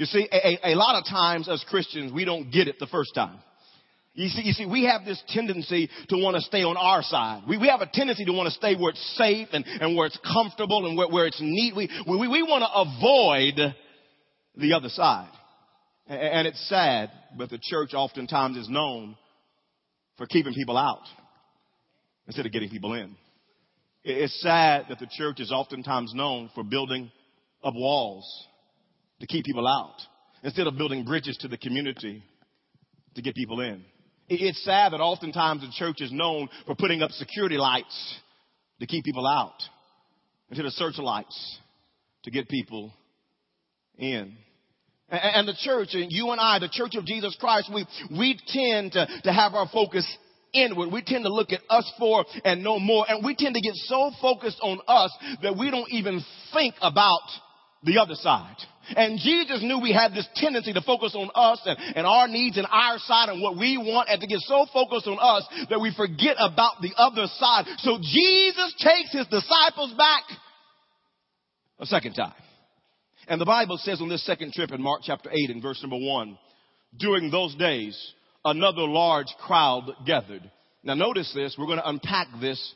You 0.00 0.06
see, 0.06 0.26
a, 0.32 0.72
a, 0.72 0.74
lot 0.76 0.94
of 0.94 1.04
times 1.04 1.46
as 1.46 1.62
Christians, 1.68 2.10
we 2.10 2.24
don't 2.24 2.50
get 2.50 2.68
it 2.68 2.76
the 2.80 2.86
first 2.86 3.14
time. 3.14 3.38
You 4.14 4.30
see, 4.30 4.40
you 4.40 4.52
see, 4.54 4.64
we 4.64 4.86
have 4.86 5.04
this 5.04 5.22
tendency 5.28 5.90
to 6.08 6.16
want 6.16 6.36
to 6.36 6.40
stay 6.40 6.62
on 6.62 6.78
our 6.78 7.02
side. 7.02 7.42
We, 7.46 7.58
we 7.58 7.68
have 7.68 7.82
a 7.82 7.90
tendency 7.92 8.24
to 8.24 8.32
want 8.32 8.46
to 8.46 8.54
stay 8.54 8.76
where 8.76 8.92
it's 8.92 9.16
safe 9.18 9.48
and, 9.52 9.62
and 9.66 9.94
where 9.94 10.06
it's 10.06 10.18
comfortable 10.24 10.86
and 10.86 10.96
where, 10.96 11.06
where 11.06 11.26
it's 11.26 11.38
neat. 11.38 11.76
We, 11.76 11.90
we, 12.08 12.28
we 12.28 12.42
want 12.42 12.62
to 12.62 12.98
avoid 12.98 13.74
the 14.56 14.72
other 14.72 14.88
side. 14.88 15.30
And, 16.06 16.18
and 16.18 16.48
it's 16.48 16.66
sad, 16.70 17.10
but 17.36 17.50
the 17.50 17.58
church 17.62 17.90
oftentimes 17.92 18.56
is 18.56 18.70
known 18.70 19.18
for 20.16 20.24
keeping 20.24 20.54
people 20.54 20.78
out 20.78 21.04
instead 22.26 22.46
of 22.46 22.52
getting 22.52 22.70
people 22.70 22.94
in. 22.94 23.14
It's 24.02 24.40
sad 24.40 24.86
that 24.88 24.98
the 24.98 25.08
church 25.10 25.40
is 25.40 25.52
oftentimes 25.52 26.14
known 26.14 26.48
for 26.54 26.64
building 26.64 27.12
up 27.62 27.74
walls 27.76 28.46
to 29.20 29.26
keep 29.26 29.44
people 29.44 29.66
out 29.66 29.96
instead 30.42 30.66
of 30.66 30.76
building 30.76 31.04
bridges 31.04 31.36
to 31.38 31.48
the 31.48 31.58
community 31.58 32.22
to 33.14 33.22
get 33.22 33.34
people 33.34 33.60
in. 33.60 33.84
It's 34.28 34.62
sad 34.64 34.92
that 34.92 35.00
oftentimes 35.00 35.62
the 35.62 35.72
church 35.72 36.00
is 36.00 36.12
known 36.12 36.48
for 36.66 36.74
putting 36.74 37.02
up 37.02 37.10
security 37.10 37.56
lights 37.56 38.16
to 38.78 38.86
keep 38.86 39.04
people 39.04 39.26
out, 39.26 39.60
into 40.50 40.62
the 40.62 40.70
searchlights 40.70 41.58
to 42.24 42.30
get 42.30 42.48
people 42.48 42.92
in. 43.98 44.36
And 45.10 45.48
the 45.48 45.56
church, 45.58 45.88
and 45.92 46.06
you 46.10 46.30
and 46.30 46.40
I, 46.40 46.60
the 46.60 46.68
church 46.68 46.94
of 46.94 47.04
Jesus 47.04 47.36
Christ, 47.40 47.70
we, 47.74 47.84
we 48.16 48.38
tend 48.46 48.92
to, 48.92 49.06
to 49.24 49.32
have 49.32 49.54
our 49.54 49.68
focus 49.72 50.06
inward. 50.54 50.92
We 50.92 51.02
tend 51.02 51.24
to 51.24 51.32
look 51.32 51.52
at 51.52 51.60
us 51.68 51.90
for 51.98 52.24
and 52.44 52.62
no 52.62 52.78
more. 52.78 53.04
And 53.08 53.24
we 53.24 53.34
tend 53.34 53.54
to 53.56 53.60
get 53.60 53.74
so 53.74 54.12
focused 54.22 54.58
on 54.62 54.78
us 54.86 55.12
that 55.42 55.56
we 55.58 55.70
don't 55.70 55.90
even 55.90 56.22
think 56.52 56.76
about 56.80 57.22
the 57.82 57.98
other 57.98 58.14
side. 58.14 58.56
And 58.96 59.18
Jesus 59.18 59.62
knew 59.62 59.80
we 59.80 59.92
had 59.92 60.12
this 60.12 60.28
tendency 60.36 60.72
to 60.72 60.80
focus 60.80 61.14
on 61.14 61.30
us 61.34 61.60
and, 61.64 61.78
and 61.96 62.06
our 62.06 62.28
needs 62.28 62.56
and 62.56 62.66
our 62.70 62.98
side 62.98 63.28
and 63.28 63.42
what 63.42 63.56
we 63.56 63.78
want 63.78 64.08
and 64.08 64.20
to 64.20 64.26
get 64.26 64.40
so 64.40 64.66
focused 64.72 65.06
on 65.06 65.18
us 65.20 65.46
that 65.70 65.80
we 65.80 65.92
forget 65.96 66.36
about 66.38 66.80
the 66.82 66.92
other 66.96 67.26
side. 67.38 67.66
So 67.78 67.98
Jesus 68.00 68.74
takes 68.78 69.12
his 69.12 69.26
disciples 69.26 69.94
back 69.96 70.22
a 71.78 71.86
second 71.86 72.14
time. 72.14 72.34
And 73.28 73.40
the 73.40 73.46
Bible 73.46 73.78
says 73.78 74.00
on 74.00 74.08
this 74.08 74.24
second 74.26 74.52
trip 74.52 74.72
in 74.72 74.82
Mark 74.82 75.02
chapter 75.04 75.30
8 75.30 75.50
and 75.50 75.62
verse 75.62 75.80
number 75.82 75.98
1, 75.98 76.38
during 76.98 77.30
those 77.30 77.54
days, 77.54 77.96
another 78.44 78.82
large 78.82 79.32
crowd 79.38 79.90
gathered. 80.06 80.42
Now 80.82 80.94
notice 80.94 81.32
this, 81.34 81.56
we're 81.58 81.66
going 81.66 81.78
to 81.78 81.88
unpack 81.88 82.28
this 82.40 82.74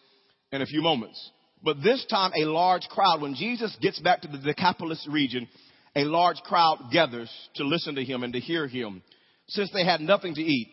in 0.53 0.63
a 0.63 0.67
few 0.67 0.83
moments. 0.83 1.31
But 1.63 1.83
this 1.83 2.05
time 2.11 2.33
a 2.37 2.45
large 2.45 2.87
crowd, 2.89 3.23
when 3.23 3.35
Jesus 3.35 3.77
gets 3.81 3.99
back 3.99 4.21
to 4.21 4.29
the 4.29 4.39
Decapolis 4.39 5.07
region, 5.11 5.49
a 5.97 6.05
large 6.05 6.39
crowd 6.39 6.89
gathers 6.93 7.31
to 7.57 7.65
listen 7.65 7.95
to 7.95 8.05
him 8.05 8.23
and 8.23 8.33
to 8.33 8.41
hear 8.41 8.67
him. 8.67 9.03
Since 9.49 9.71
they 9.73 9.85
had 9.85 10.01
nothing 10.01 10.35
to 10.35 10.41
eat, 10.41 10.69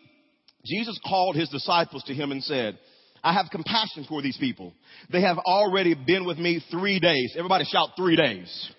Jesus 0.64 0.98
called 1.06 1.36
his 1.36 1.48
disciples 1.48 2.02
to 2.04 2.14
him 2.14 2.32
and 2.32 2.42
said, 2.42 2.78
I 3.22 3.32
have 3.34 3.46
compassion 3.50 4.04
for 4.08 4.20
these 4.20 4.36
people. 4.36 4.72
They 5.10 5.22
have 5.22 5.38
already 5.38 5.94
been 5.94 6.24
with 6.24 6.38
me 6.38 6.62
three 6.70 6.98
days. 6.98 7.34
Everybody 7.36 7.64
shout 7.64 7.90
three 7.96 8.16
days. 8.16 8.70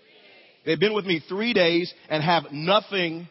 They've 0.66 0.80
been 0.80 0.94
with 0.94 1.06
me 1.06 1.22
three 1.28 1.54
days 1.54 1.94
and 2.10 2.24
have 2.24 2.44
nothing 2.52 3.28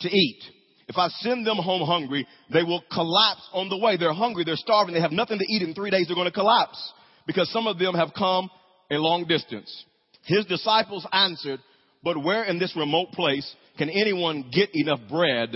to 0.00 0.08
eat. 0.08 0.42
If 0.88 0.96
I 0.96 1.08
send 1.08 1.46
them 1.46 1.56
home 1.56 1.82
hungry, 1.82 2.26
they 2.52 2.62
will 2.62 2.82
collapse 2.92 3.48
on 3.52 3.68
the 3.68 3.78
way. 3.78 3.96
They're 3.96 4.12
hungry, 4.12 4.44
they're 4.44 4.56
starving, 4.56 4.94
they 4.94 5.00
have 5.00 5.12
nothing 5.12 5.38
to 5.38 5.44
eat 5.52 5.62
in 5.62 5.74
three 5.74 5.90
days, 5.90 6.06
they're 6.06 6.14
going 6.14 6.28
to 6.28 6.32
collapse 6.32 6.92
because 7.26 7.50
some 7.52 7.66
of 7.66 7.78
them 7.78 7.94
have 7.94 8.10
come 8.16 8.48
a 8.90 8.94
long 8.94 9.26
distance. 9.26 9.84
His 10.22 10.46
disciples 10.46 11.06
answered, 11.12 11.60
but 12.06 12.22
where 12.22 12.44
in 12.44 12.60
this 12.60 12.72
remote 12.76 13.10
place 13.10 13.52
can 13.78 13.90
anyone 13.90 14.48
get 14.52 14.70
enough 14.74 15.00
bread 15.10 15.50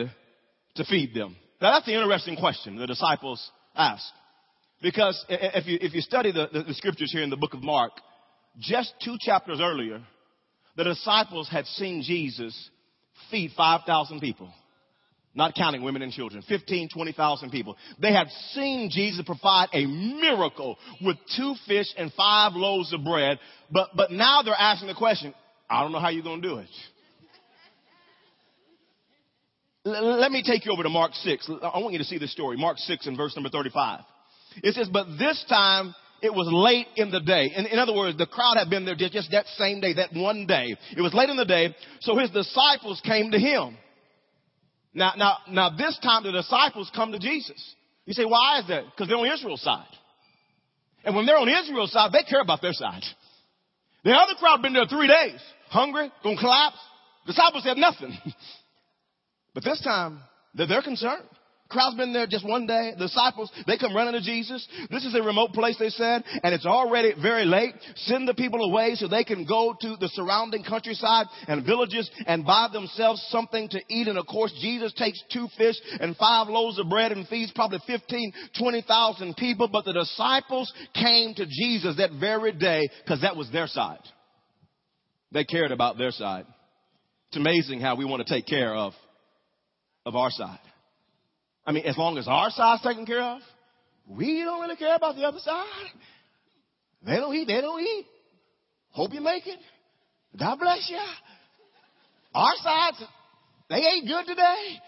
to 0.75 0.85
feed 0.85 1.15
them? 1.15 1.37
Now 1.63 1.75
that's 1.75 1.87
the 1.87 1.95
interesting 1.95 2.37
question 2.37 2.75
the 2.77 2.89
disciples 2.89 3.53
asked. 3.77 4.13
Because 4.83 5.25
if 5.29 5.69
you, 5.69 5.79
if 5.81 5.95
you 5.95 6.01
study 6.01 6.33
the, 6.33 6.49
the, 6.53 6.65
the 6.65 6.75
scriptures 6.75 7.13
here 7.13 7.23
in 7.23 7.31
the 7.31 7.37
book 7.37 7.55
of 7.55 7.63
Mark, 7.63 7.93
just 8.59 8.93
two 9.05 9.15
chapters 9.21 9.61
earlier, 9.63 10.03
the 10.77 10.83
disciples 10.83 11.49
had 11.49 11.67
seen 11.67 12.03
Jesus 12.03 12.71
feed 13.31 13.53
5,000 13.57 14.19
people. 14.19 14.53
Not 15.37 15.55
counting 15.55 15.85
women 15.85 16.03
and 16.03 16.11
children. 16.11 16.43
15, 16.49 16.89
20,000 16.93 17.51
people. 17.51 17.77
They 18.03 18.13
had 18.13 18.27
seen 18.55 18.91
Jesus 18.91 19.25
provide 19.25 19.69
a 19.73 19.87
miracle 19.87 20.77
with 21.01 21.17
two 21.37 21.55
fish 21.69 21.87
and 21.97 22.13
five 22.15 22.55
loaves 22.55 22.93
of 22.93 23.05
bread. 23.05 23.39
But, 23.71 23.91
but 23.95 24.11
now 24.11 24.43
they're 24.43 24.53
asking 24.59 24.89
the 24.89 24.95
question, 24.95 25.33
I 25.71 25.83
don't 25.83 25.93
know 25.93 26.01
how 26.01 26.09
you're 26.09 26.25
going 26.25 26.43
to 26.43 26.49
do 26.49 26.59
it. 26.59 26.69
L- 29.87 30.19
let 30.21 30.33
me 30.33 30.43
take 30.45 30.67
you 30.67 30.73
over 30.73 30.83
to 30.83 30.89
Mark 30.89 31.15
6. 31.15 31.51
I 31.63 31.79
want 31.79 31.93
you 31.93 31.99
to 31.99 32.05
see 32.05 32.19
this 32.19 32.33
story. 32.33 32.57
Mark 32.57 32.79
6 32.79 33.07
and 33.07 33.17
verse 33.17 33.37
number 33.37 33.51
35. 33.51 34.01
It 34.63 34.75
says, 34.75 34.89
but 34.93 35.07
this 35.19 35.45
time 35.49 35.95
it 36.23 36.35
was 36.35 36.49
late 36.51 36.89
in 36.97 37.11
the 37.11 37.21
day. 37.21 37.53
In, 37.57 37.67
in 37.67 37.79
other 37.79 37.95
words, 37.95 38.19
the 38.19 38.27
crowd 38.27 38.57
had 38.59 38.69
been 38.69 38.85
there 38.85 38.97
just, 38.97 39.31
that 39.31 39.47
same 39.57 39.81
day, 39.81 39.95
that 39.95 40.13
one 40.13 40.47
day. 40.47 40.77
It 40.97 41.01
was 41.01 41.15
late 41.15 41.31
in 41.31 41.37
the 41.37 41.45
day, 41.45 41.75
so 42.01 42.19
his 42.19 42.31
disciples 42.31 43.01
came 43.05 43.31
to 43.31 43.39
him. 43.39 43.79
Now, 44.93 45.13
now, 45.17 45.39
now 45.49 45.71
this 45.71 45.99
time 46.03 46.25
the 46.25 46.33
disciples 46.33 46.91
come 46.95 47.13
to 47.13 47.19
Jesus. 47.19 47.75
You 48.07 48.13
say, 48.13 48.25
why 48.25 48.59
is 48.61 48.67
that? 48.69 48.85
Because 48.91 49.09
they're 49.09 49.17
on 49.17 49.33
Israel's 49.33 49.63
side. 49.63 49.87
And 51.05 51.15
when 51.15 51.27
they're 51.27 51.39
on 51.39 51.49
Israel's 51.49 51.93
side, 51.93 52.11
they 52.13 52.25
care 52.29 52.41
about 52.43 52.61
their 52.61 52.73
side. 52.73 53.05
The 54.05 54.13
other 54.13 54.35
crowd 54.39 54.63
been 54.63 54.73
there 54.73 54.87
three 54.87 55.07
days, 55.07 55.41
hungry, 55.71 56.11
gonna 56.23 56.39
collapse. 56.39 56.79
Disciples 57.27 57.65
said 57.65 57.77
nothing. 57.77 58.17
but 59.55 59.65
this 59.65 59.81
time, 59.83 60.21
they're, 60.55 60.67
they're 60.67 60.83
concerned. 60.83 61.25
Crowd's 61.71 61.97
been 61.97 62.13
there 62.13 62.27
just 62.27 62.45
one 62.45 62.67
day. 62.67 62.91
The 62.99 63.07
disciples, 63.07 63.51
they 63.67 63.79
come 63.79 63.95
running 63.95 64.15
to 64.15 64.21
Jesus. 64.21 64.67
This 64.91 65.05
is 65.05 65.15
a 65.15 65.23
remote 65.23 65.53
place, 65.53 65.77
they 65.79 65.89
said, 65.89 66.25
and 66.43 66.53
it's 66.53 66.67
already 66.67 67.13
very 67.23 67.45
late. 67.45 67.75
Send 67.95 68.27
the 68.27 68.35
people 68.35 68.65
away 68.65 68.97
so 68.97 69.07
they 69.07 69.23
can 69.23 69.47
go 69.47 69.77
to 69.81 69.97
the 70.01 70.09
surrounding 70.09 70.65
countryside 70.65 71.27
and 71.47 71.65
villages 71.65 72.11
and 72.27 72.45
buy 72.45 72.69
themselves 72.73 73.25
something 73.31 73.69
to 73.69 73.81
eat. 73.89 74.09
And 74.09 74.19
of 74.19 74.27
course, 74.27 74.53
Jesus 74.61 74.93
takes 74.95 75.23
two 75.33 75.47
fish 75.57 75.77
and 76.01 76.17
five 76.17 76.49
loaves 76.49 76.79
of 76.81 76.89
bread 76.89 77.13
and 77.13 77.27
feeds 77.29 77.53
probably 77.53 77.79
15, 77.87 78.33
20,000 78.59 79.37
people. 79.37 79.69
But 79.69 79.85
the 79.85 79.93
disciples 79.93 80.73
came 80.93 81.35
to 81.37 81.47
Jesus 81.47 81.97
that 81.99 82.11
very 82.19 82.51
day 82.51 82.91
because 83.05 83.21
that 83.21 83.37
was 83.37 83.49
their 83.53 83.69
side. 83.69 84.01
They 85.33 85.45
cared 85.45 85.73
about 85.73 85.99
their 85.99 86.11
side. 86.11 86.47
It's 87.29 87.37
amazing 87.37 87.81
how 87.81 87.97
we 87.97 88.05
want 88.05 88.27
to 88.27 88.35
take 88.35 88.47
care 88.47 88.75
of, 88.75 88.93
of 90.05 90.17
our 90.17 90.31
side. 90.31 90.59
I 91.65 91.73
mean, 91.73 91.85
as 91.85 91.97
long 91.97 92.19
as 92.19 92.27
our 92.27 92.51
side's 92.51 92.83
taken 92.83 93.07
care 93.07 93.23
of, 93.23 93.41
we 94.09 94.43
don't 94.43 94.61
really 94.61 94.77
care 94.77 94.97
about 94.97 95.15
the 95.15 95.23
other 95.23 95.39
side. 95.39 95.67
They 97.07 97.17
don't 97.17 97.35
eat, 97.35 97.47
they 97.47 97.61
don't 97.61 97.81
eat. 97.81 98.07
Hope 98.91 99.13
you 99.13 99.21
make 99.21 99.47
it. 99.47 99.59
God 100.39 100.59
bless 100.59 100.89
you. 100.91 100.99
Our 102.35 102.55
sides, 102.63 103.05
they 103.69 103.77
ain't 103.77 104.07
good 104.07 104.27
today. 104.27 104.81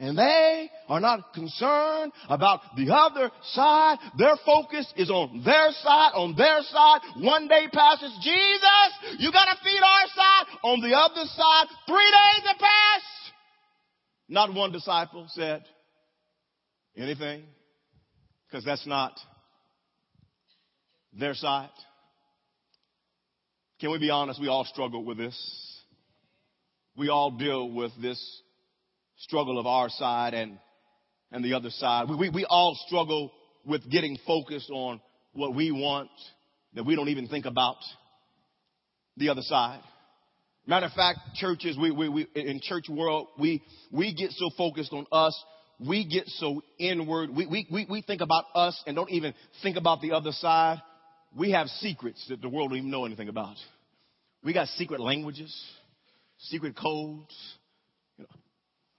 And 0.00 0.18
they 0.18 0.70
are 0.88 1.00
not 1.00 1.32
concerned 1.34 2.12
about 2.28 2.60
the 2.76 2.92
other 2.92 3.30
side. 3.52 3.98
Their 4.18 4.34
focus 4.44 4.92
is 4.96 5.08
on 5.08 5.42
their 5.44 5.70
side, 5.70 6.12
on 6.14 6.34
their 6.36 6.62
side. 6.62 7.00
One 7.18 7.46
day 7.46 7.66
passes, 7.72 8.12
Jesus, 8.20 9.18
you 9.20 9.30
gotta 9.30 9.56
feed 9.62 9.80
our 9.80 10.06
side. 10.08 10.58
On 10.64 10.80
the 10.80 10.96
other 10.96 11.24
side, 11.26 11.66
three 11.86 12.10
days 12.10 12.46
have 12.46 12.58
passed. 12.58 13.32
Not 14.28 14.52
one 14.52 14.72
disciple 14.72 15.26
said 15.28 15.62
anything 16.96 17.44
because 18.48 18.64
that's 18.64 18.86
not 18.86 19.12
their 21.12 21.34
side. 21.34 21.70
Can 23.80 23.92
we 23.92 23.98
be 23.98 24.10
honest? 24.10 24.40
We 24.40 24.48
all 24.48 24.64
struggle 24.64 25.04
with 25.04 25.18
this. 25.18 25.82
We 26.96 27.10
all 27.10 27.30
deal 27.32 27.70
with 27.70 27.92
this 28.00 28.42
struggle 29.18 29.58
of 29.58 29.66
our 29.66 29.88
side 29.88 30.34
and, 30.34 30.58
and 31.30 31.44
the 31.44 31.54
other 31.54 31.70
side. 31.70 32.08
We, 32.08 32.16
we, 32.16 32.28
we 32.30 32.46
all 32.48 32.78
struggle 32.86 33.32
with 33.64 33.88
getting 33.90 34.18
focused 34.26 34.70
on 34.70 35.00
what 35.32 35.54
we 35.54 35.72
want 35.72 36.10
that 36.74 36.84
we 36.84 36.96
don't 36.96 37.08
even 37.08 37.28
think 37.28 37.46
about 37.46 37.76
the 39.16 39.28
other 39.28 39.42
side. 39.42 39.80
Matter 40.66 40.86
of 40.86 40.92
fact, 40.92 41.18
churches, 41.34 41.76
we, 41.78 41.90
we, 41.90 42.08
we, 42.08 42.26
in 42.34 42.60
church 42.62 42.88
world, 42.88 43.28
we, 43.38 43.62
we 43.92 44.14
get 44.14 44.30
so 44.32 44.50
focused 44.56 44.92
on 44.92 45.06
us. 45.12 45.38
We 45.78 46.06
get 46.06 46.26
so 46.26 46.62
inward. 46.78 47.30
We, 47.30 47.46
we, 47.46 47.66
we, 47.70 47.86
we 47.88 48.02
think 48.02 48.22
about 48.22 48.44
us 48.54 48.80
and 48.86 48.96
don't 48.96 49.10
even 49.10 49.34
think 49.62 49.76
about 49.76 50.00
the 50.00 50.12
other 50.12 50.32
side. 50.32 50.80
We 51.36 51.50
have 51.50 51.66
secrets 51.66 52.24
that 52.28 52.40
the 52.40 52.48
world 52.48 52.70
don't 52.70 52.78
even 52.78 52.90
know 52.90 53.04
anything 53.04 53.28
about. 53.28 53.56
We 54.42 54.52
got 54.54 54.68
secret 54.68 55.00
languages, 55.00 55.54
secret 56.38 56.76
codes, 56.76 57.34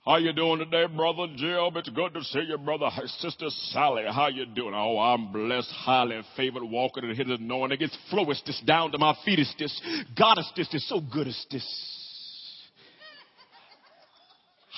how 0.06 0.18
you 0.18 0.32
doing 0.34 0.60
today, 0.60 0.86
brother 0.86 1.28
Jim? 1.36 1.76
It's 1.78 1.90
good 1.90 2.14
to 2.14 2.24
see 2.24 2.46
you, 2.48 2.58
brother. 2.58 2.90
Sister 3.20 3.48
Sally, 3.50 4.04
how 4.08 4.28
you 4.28 4.46
doing? 4.46 4.74
Oh, 4.76 5.00
I'm 5.00 5.32
blessed, 5.32 5.72
highly 5.72 6.22
favored, 6.38 6.64
walking 6.64 7.04
in 7.04 7.16
his 7.16 7.28
anointing. 7.28 7.80
It's 7.82 7.98
flowest 8.12 8.46
this 8.46 8.62
down 8.66 8.92
to 8.92 8.98
my 8.98 9.16
feet. 9.26 9.40
It's 9.40 9.56
this 9.58 9.82
goddess 10.18 10.52
this 10.56 10.72
is 10.74 10.88
so 10.88 11.02
good 11.02 11.28
as 11.28 11.46
this. 11.52 11.66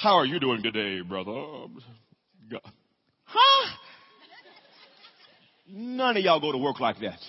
How 0.01 0.15
are 0.15 0.25
you 0.25 0.39
doing 0.39 0.61
today, 0.61 1.01
brother? 1.01 1.33
Huh? 3.25 3.69
None 5.69 6.15
of 6.15 6.23
y'all 6.23 6.39
go 6.39 6.51
to 6.53 6.57
work 6.57 6.79
like 6.79 6.99
that. 7.01 7.19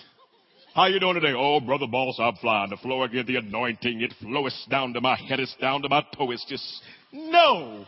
How 0.73 0.85
you 0.85 0.99
doing 0.99 1.15
today? 1.15 1.33
Oh, 1.35 1.59
brother 1.59 1.87
boss, 1.87 2.17
I'm 2.19 2.35
flying. 2.35 2.69
The 2.69 2.77
floor 2.77 3.07
get 3.09 3.25
the 3.27 3.37
anointing. 3.37 4.01
It 4.01 4.13
flows 4.21 4.67
down 4.69 4.93
to 4.93 5.01
my 5.01 5.17
head. 5.17 5.39
It's 5.39 5.55
down 5.59 5.81
to 5.81 5.89
my 5.89 6.05
toe. 6.15 6.31
It's 6.31 6.45
just 6.47 6.63
no. 7.11 7.85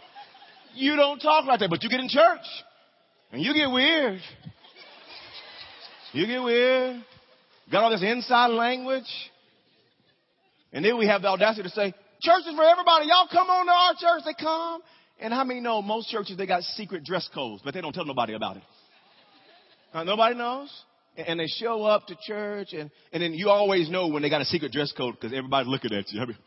You 0.73 0.95
don't 0.95 1.19
talk 1.19 1.45
like 1.45 1.59
that, 1.59 1.69
but 1.69 1.83
you 1.83 1.89
get 1.89 1.99
in 1.99 2.09
church 2.09 2.45
and 3.31 3.41
you 3.41 3.53
get 3.53 3.69
weird. 3.69 4.19
You 6.13 6.27
get 6.27 6.41
weird. 6.41 7.03
Got 7.71 7.83
all 7.83 7.89
this 7.91 8.03
inside 8.03 8.47
language. 8.47 9.03
And 10.73 10.83
then 10.83 10.97
we 10.97 11.07
have 11.07 11.21
the 11.21 11.27
audacity 11.27 11.63
to 11.63 11.69
say, 11.69 11.93
church 12.21 12.43
is 12.47 12.55
for 12.55 12.63
everybody. 12.63 13.07
Y'all 13.07 13.27
come 13.31 13.49
on 13.49 13.65
to 13.65 13.71
our 13.71 13.93
church. 13.93 14.23
They 14.25 14.33
come 14.41 14.81
And 15.19 15.33
how 15.33 15.43
many 15.43 15.59
know 15.59 15.81
most 15.81 16.09
churches, 16.09 16.35
they 16.37 16.47
got 16.47 16.63
secret 16.63 17.03
dress 17.03 17.29
codes, 17.33 17.61
but 17.63 17.73
they 17.73 17.81
don't 17.81 17.93
tell 17.93 18.05
nobody 18.05 18.33
about 18.33 18.57
it? 18.57 18.63
Nobody 19.93 20.35
knows? 20.35 20.69
And 21.15 21.39
they 21.39 21.47
show 21.47 21.83
up 21.83 22.07
to 22.07 22.15
church, 22.25 22.69
and, 22.71 22.89
and 23.11 23.21
then 23.21 23.33
you 23.33 23.49
always 23.49 23.89
know 23.89 24.07
when 24.07 24.21
they 24.21 24.29
got 24.29 24.41
a 24.41 24.45
secret 24.45 24.71
dress 24.71 24.93
code 24.93 25.15
because 25.15 25.35
everybody's 25.35 25.67
looking 25.67 25.93
at 25.93 26.09
you. 26.11 26.21
I 26.21 26.25
mean, 26.25 26.37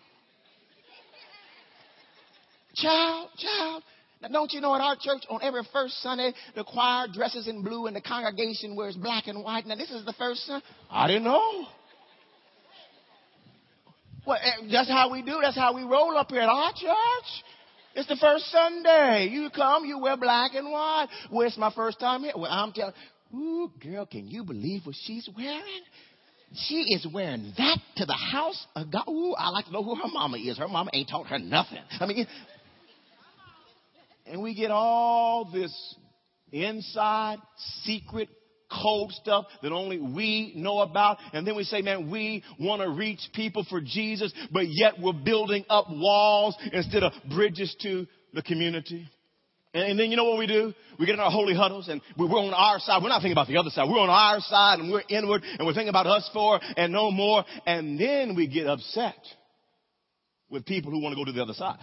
child, 2.74 3.30
child. 3.38 3.82
Now, 4.22 4.28
don't 4.28 4.52
you 4.52 4.60
know 4.60 4.74
at 4.74 4.80
our 4.80 4.96
church 4.98 5.24
on 5.28 5.40
every 5.42 5.62
first 5.72 6.02
Sunday, 6.02 6.32
the 6.54 6.64
choir 6.64 7.06
dresses 7.12 7.46
in 7.46 7.62
blue 7.62 7.86
and 7.86 7.96
the 7.96 8.00
congregation 8.00 8.74
wears 8.74 8.96
black 8.96 9.26
and 9.26 9.42
white. 9.42 9.66
Now, 9.66 9.76
this 9.76 9.90
is 9.90 10.04
the 10.04 10.14
first 10.14 10.46
Sunday. 10.46 10.64
I 10.90 11.06
didn't 11.06 11.24
know. 11.24 11.66
Well, 14.26 14.38
eh, 14.42 14.68
that's 14.72 14.88
how 14.88 15.12
we 15.12 15.22
do. 15.22 15.38
That's 15.42 15.56
how 15.56 15.74
we 15.74 15.82
roll 15.82 16.16
up 16.16 16.30
here 16.30 16.40
at 16.40 16.48
our 16.48 16.72
church. 16.72 17.44
It's 17.94 18.08
the 18.08 18.16
first 18.16 18.46
Sunday. 18.50 19.28
You 19.30 19.50
come, 19.54 19.84
you 19.84 19.98
wear 19.98 20.16
black 20.16 20.54
and 20.54 20.70
white. 20.70 21.08
Well, 21.30 21.46
it's 21.46 21.58
my 21.58 21.72
first 21.74 22.00
time 22.00 22.22
here. 22.22 22.32
Well, 22.34 22.50
I'm 22.50 22.72
telling 22.72 22.94
Ooh, 23.34 23.70
girl, 23.82 24.06
can 24.06 24.28
you 24.28 24.44
believe 24.44 24.86
what 24.86 24.94
she's 24.98 25.28
wearing? 25.36 25.82
She 26.54 26.76
is 26.94 27.06
wearing 27.12 27.52
that 27.58 27.78
to 27.96 28.06
the 28.06 28.16
house 28.32 28.64
of 28.76 28.92
God. 28.92 29.04
Ooh, 29.08 29.34
I 29.36 29.48
like 29.48 29.66
to 29.66 29.72
know 29.72 29.82
who 29.82 29.96
her 29.96 30.08
mama 30.12 30.38
is. 30.38 30.56
Her 30.56 30.68
mama 30.68 30.90
ain't 30.92 31.08
taught 31.08 31.26
her 31.26 31.38
nothing. 31.38 31.80
I 32.00 32.06
mean, 32.06 32.26
and 34.26 34.42
we 34.42 34.54
get 34.54 34.70
all 34.70 35.50
this 35.52 35.72
inside 36.52 37.38
secret 37.82 38.28
cold 38.82 39.12
stuff 39.12 39.46
that 39.62 39.72
only 39.72 39.98
we 39.98 40.52
know 40.56 40.80
about. 40.80 41.18
And 41.32 41.46
then 41.46 41.56
we 41.56 41.64
say, 41.64 41.82
man, 41.82 42.10
we 42.10 42.42
want 42.58 42.82
to 42.82 42.90
reach 42.90 43.20
people 43.34 43.64
for 43.68 43.80
Jesus, 43.80 44.32
but 44.50 44.66
yet 44.68 44.94
we're 45.00 45.12
building 45.12 45.64
up 45.68 45.86
walls 45.90 46.56
instead 46.72 47.02
of 47.02 47.12
bridges 47.30 47.74
to 47.82 48.06
the 48.32 48.42
community. 48.42 49.08
And, 49.74 49.98
then 49.98 50.12
you 50.12 50.16
know 50.16 50.24
what 50.24 50.38
we 50.38 50.46
do? 50.46 50.72
We 51.00 51.06
get 51.06 51.14
in 51.14 51.20
our 51.20 51.32
holy 51.32 51.54
huddles 51.54 51.88
and 51.88 52.00
we're 52.16 52.26
on 52.26 52.54
our 52.54 52.78
side. 52.78 53.02
We're 53.02 53.08
not 53.08 53.22
thinking 53.22 53.32
about 53.32 53.48
the 53.48 53.56
other 53.56 53.70
side. 53.70 53.88
We're 53.88 53.98
on 53.98 54.08
our 54.08 54.38
side 54.40 54.78
and 54.78 54.90
we're 54.90 55.02
inward 55.08 55.42
and 55.42 55.66
we're 55.66 55.74
thinking 55.74 55.88
about 55.88 56.06
us 56.06 56.30
four 56.32 56.60
and 56.76 56.92
no 56.92 57.10
more. 57.10 57.44
And 57.66 57.98
then 57.98 58.36
we 58.36 58.46
get 58.46 58.68
upset 58.68 59.16
with 60.48 60.64
people 60.64 60.92
who 60.92 61.02
want 61.02 61.12
to 61.12 61.16
go 61.16 61.24
to 61.24 61.32
the 61.32 61.42
other 61.42 61.54
side. 61.54 61.78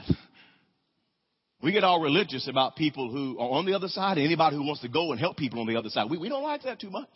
We 1.64 1.72
get 1.72 1.84
all 1.84 2.02
religious 2.02 2.48
about 2.48 2.76
people 2.76 3.12
who 3.12 3.38
are 3.40 3.52
on 3.52 3.66
the 3.66 3.74
other 3.74 3.88
side 3.88 4.18
and 4.18 4.26
anybody 4.26 4.56
who 4.56 4.66
wants 4.66 4.82
to 4.82 4.90
go 4.90 5.12
and 5.12 5.20
help 5.20 5.38
people 5.38 5.60
on 5.60 5.68
the 5.68 5.76
other 5.76 5.90
side. 5.90 6.10
We, 6.10 6.18
we 6.18 6.30
don't 6.30 6.44
like 6.44 6.64
that 6.64 6.80
too 6.80 6.90
much. 6.90 7.10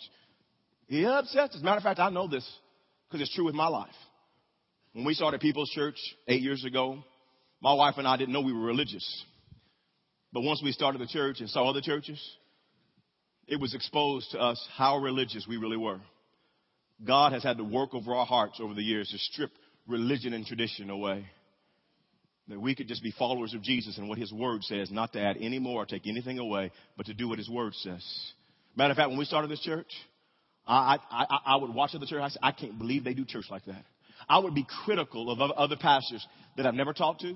It 0.88 1.06
upsets. 1.06 1.56
As 1.56 1.62
a 1.62 1.66
matter 1.66 1.78
of 1.78 1.84
fact, 1.84 2.00
I 2.00 2.10
know 2.10 2.28
this 2.28 2.48
because 3.08 3.22
it's 3.22 3.34
true 3.34 3.46
with 3.46 3.56
my 3.56 3.68
life. 3.68 3.96
When 4.94 5.04
we 5.04 5.16
started 5.16 5.42
People's 5.42 5.72
Church 5.72 5.98
eight 6.28 6.42
years 6.42 6.64
ago, 6.64 7.04
my 7.60 7.74
wife 7.74 7.96
and 7.98 8.08
I 8.08 8.18
didn't 8.18 8.34
know 8.34 8.42
we 8.42 8.54
were 8.54 8.66
religious. 8.66 9.26
But 10.32 10.42
once 10.42 10.62
we 10.64 10.72
started 10.72 11.02
the 11.02 11.08
church 11.08 11.40
and 11.40 11.50
saw 11.50 11.70
other 11.70 11.82
churches, 11.82 12.22
it 13.48 13.60
was 13.60 13.74
exposed 13.74 14.32
to 14.32 14.40
us 14.40 14.64
how 14.76 14.98
religious 14.98 15.46
we 15.48 15.58
really 15.58 15.78
were. 15.78 16.00
God 17.04 17.34
has 17.34 17.44
had 17.44 17.58
to 17.58 17.64
work 17.64 17.94
over 17.94 18.14
our 18.14 18.26
hearts 18.26 18.60
over 18.62 18.74
the 18.74 18.84
years 18.84 19.10
to 19.10 19.18
strip 19.18 19.52
religion 19.88 20.34
and 20.34 20.46
tradition 20.46 20.90
away. 20.90 21.26
That 22.48 22.62
we 22.62 22.76
could 22.76 22.88
just 22.88 23.02
be 23.02 23.12
followers 23.18 23.54
of 23.56 23.64
Jesus 23.64 23.98
and 23.98 24.08
what 24.08 24.20
His 24.20 24.32
Word 24.32 24.64
says, 24.64 24.92
not 24.92 25.14
to 25.14 25.20
add 25.20 25.38
any 25.40 25.58
more 25.58 25.82
or 25.82 25.86
take 25.86 26.06
anything 26.06 26.38
away, 26.38 26.72
but 26.96 27.08
to 27.08 27.14
do 27.14 27.28
what 27.28 27.40
His 27.40 27.50
Word 27.50 27.74
says. 27.76 28.06
Matter 28.76 28.92
of 28.92 28.98
fact, 28.98 29.10
when 29.10 29.18
we 29.18 29.26
started 29.26 29.50
this 29.50 29.62
church, 29.62 29.88
I, 30.68 31.00
I, 31.10 31.26
I 31.46 31.56
would 31.58 31.74
watch 31.74 31.92
other 31.96 32.06
church. 32.06 32.22
I 32.22 32.30
said, 32.30 32.40
I 32.44 32.52
can't 32.52 32.78
believe 32.78 33.04
they 33.04 33.14
do 33.14 33.26
church 33.26 33.46
like 33.50 33.66
that. 33.66 33.84
I 34.30 34.40
would 34.40 34.54
be 34.54 34.66
critical 34.86 35.32
of 35.32 35.40
other 35.40 35.76
pastors 35.76 36.26
that 36.58 36.66
I've 36.66 36.74
never 36.74 36.94
talked 36.94 37.22
to. 37.22 37.36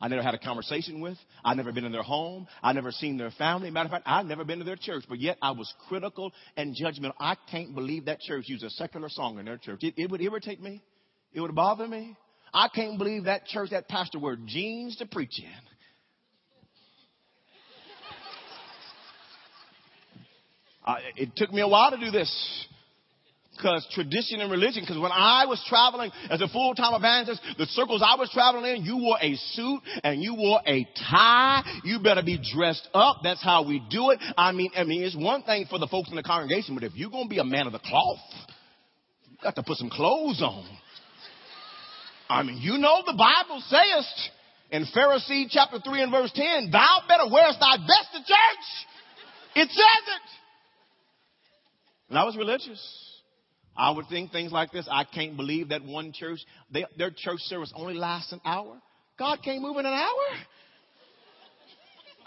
I 0.00 0.08
never 0.08 0.22
had 0.22 0.34
a 0.34 0.38
conversation 0.38 1.00
with. 1.00 1.16
I've 1.44 1.56
never 1.56 1.72
been 1.72 1.84
in 1.84 1.92
their 1.92 2.02
home. 2.02 2.46
I've 2.62 2.74
never 2.74 2.90
seen 2.90 3.16
their 3.16 3.30
family. 3.30 3.70
Matter 3.70 3.86
of 3.86 3.92
fact, 3.92 4.04
I've 4.06 4.26
never 4.26 4.44
been 4.44 4.58
to 4.58 4.64
their 4.64 4.76
church, 4.76 5.04
but 5.08 5.18
yet 5.18 5.38
I 5.40 5.52
was 5.52 5.72
critical 5.88 6.32
and 6.56 6.76
judgmental. 6.76 7.14
I 7.18 7.36
can't 7.50 7.74
believe 7.74 8.06
that 8.06 8.20
church 8.20 8.44
used 8.48 8.64
a 8.64 8.70
secular 8.70 9.08
song 9.08 9.38
in 9.38 9.46
their 9.46 9.56
church. 9.56 9.82
It, 9.82 9.94
it 9.96 10.10
would 10.10 10.20
irritate 10.20 10.60
me. 10.60 10.82
It 11.32 11.40
would 11.40 11.54
bother 11.54 11.86
me. 11.86 12.16
I 12.54 12.68
can't 12.68 12.96
believe 12.96 13.24
that 13.24 13.46
church, 13.46 13.70
that 13.70 13.88
pastor 13.88 14.20
wore 14.20 14.36
jeans 14.46 14.96
to 14.96 15.06
preach 15.06 15.40
in. 15.40 15.50
Uh, 20.86 20.96
it 21.16 21.34
took 21.34 21.52
me 21.52 21.62
a 21.62 21.68
while 21.68 21.90
to 21.90 21.98
do 21.98 22.10
this. 22.10 22.66
Because 23.56 23.86
tradition 23.92 24.40
and 24.40 24.50
religion, 24.50 24.82
because 24.82 24.98
when 24.98 25.12
I 25.12 25.46
was 25.46 25.64
traveling 25.68 26.10
as 26.28 26.40
a 26.40 26.48
full-time 26.48 26.92
evangelist, 26.94 27.40
the 27.56 27.66
circles 27.66 28.02
I 28.04 28.16
was 28.18 28.28
traveling 28.32 28.76
in, 28.76 28.84
you 28.84 28.98
wore 28.98 29.16
a 29.20 29.36
suit 29.52 29.80
and 30.02 30.20
you 30.20 30.34
wore 30.34 30.60
a 30.66 30.86
tie. 31.08 31.62
You 31.84 32.00
better 32.00 32.22
be 32.22 32.40
dressed 32.52 32.88
up. 32.92 33.20
That's 33.22 33.42
how 33.42 33.64
we 33.66 33.80
do 33.90 34.10
it. 34.10 34.18
I 34.36 34.50
mean, 34.50 34.70
I 34.76 34.82
mean, 34.82 35.04
it's 35.04 35.16
one 35.16 35.44
thing 35.44 35.66
for 35.70 35.78
the 35.78 35.86
folks 35.86 36.10
in 36.10 36.16
the 36.16 36.24
congregation, 36.24 36.74
but 36.74 36.82
if 36.82 36.94
you're 36.96 37.10
going 37.10 37.26
to 37.26 37.30
be 37.30 37.38
a 37.38 37.44
man 37.44 37.66
of 37.66 37.72
the 37.72 37.78
cloth, 37.78 38.18
you 39.30 39.36
got 39.40 39.54
to 39.54 39.62
put 39.62 39.76
some 39.76 39.90
clothes 39.90 40.42
on. 40.42 40.66
I 42.28 42.42
mean, 42.42 42.58
you 42.58 42.78
know 42.78 43.02
the 43.04 43.16
Bible 43.16 43.62
says 43.68 44.30
in 44.70 44.86
Pharisee 44.96 45.46
chapter 45.48 45.78
3 45.78 46.02
and 46.02 46.10
verse 46.12 46.32
10, 46.34 46.70
thou 46.70 47.00
better 47.06 47.24
wearest 47.30 47.60
thy 47.60 47.76
best 47.76 48.08
to 48.12 48.18
church. 48.18 48.66
It 49.56 49.68
says 49.68 50.04
it. 50.06 50.30
And 52.08 52.18
I 52.18 52.24
was 52.24 52.36
religious. 52.36 52.80
I 53.76 53.90
would 53.90 54.06
think 54.08 54.30
things 54.30 54.52
like 54.52 54.72
this. 54.72 54.86
I 54.90 55.04
can't 55.04 55.36
believe 55.36 55.70
that 55.70 55.84
one 55.84 56.12
church, 56.12 56.38
they, 56.72 56.84
their 56.96 57.10
church 57.10 57.40
service 57.40 57.72
only 57.74 57.94
lasts 57.94 58.32
an 58.32 58.40
hour. 58.44 58.80
God 59.18 59.40
can't 59.44 59.60
move 59.60 59.76
in 59.76 59.86
an 59.86 59.92
hour. 59.92 60.38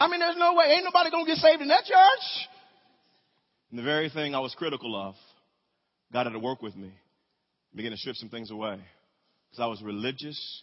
I 0.00 0.08
mean, 0.08 0.20
there's 0.20 0.36
no 0.36 0.54
way. 0.54 0.66
Ain't 0.66 0.84
nobody 0.84 1.10
going 1.10 1.26
to 1.26 1.32
get 1.32 1.38
saved 1.38 1.60
in 1.60 1.68
that 1.68 1.84
church. 1.84 2.48
And 3.70 3.78
the 3.78 3.82
very 3.82 4.08
thing 4.10 4.34
I 4.34 4.40
was 4.40 4.54
critical 4.54 4.94
of, 4.96 5.14
God 6.12 6.26
had 6.26 6.32
to 6.32 6.38
work 6.38 6.62
with 6.62 6.76
me, 6.76 6.92
begin 7.74 7.90
to 7.90 7.98
strip 7.98 8.16
some 8.16 8.28
things 8.28 8.50
away. 8.50 8.78
Because 9.50 9.62
I 9.62 9.66
was 9.66 9.82
religious, 9.82 10.62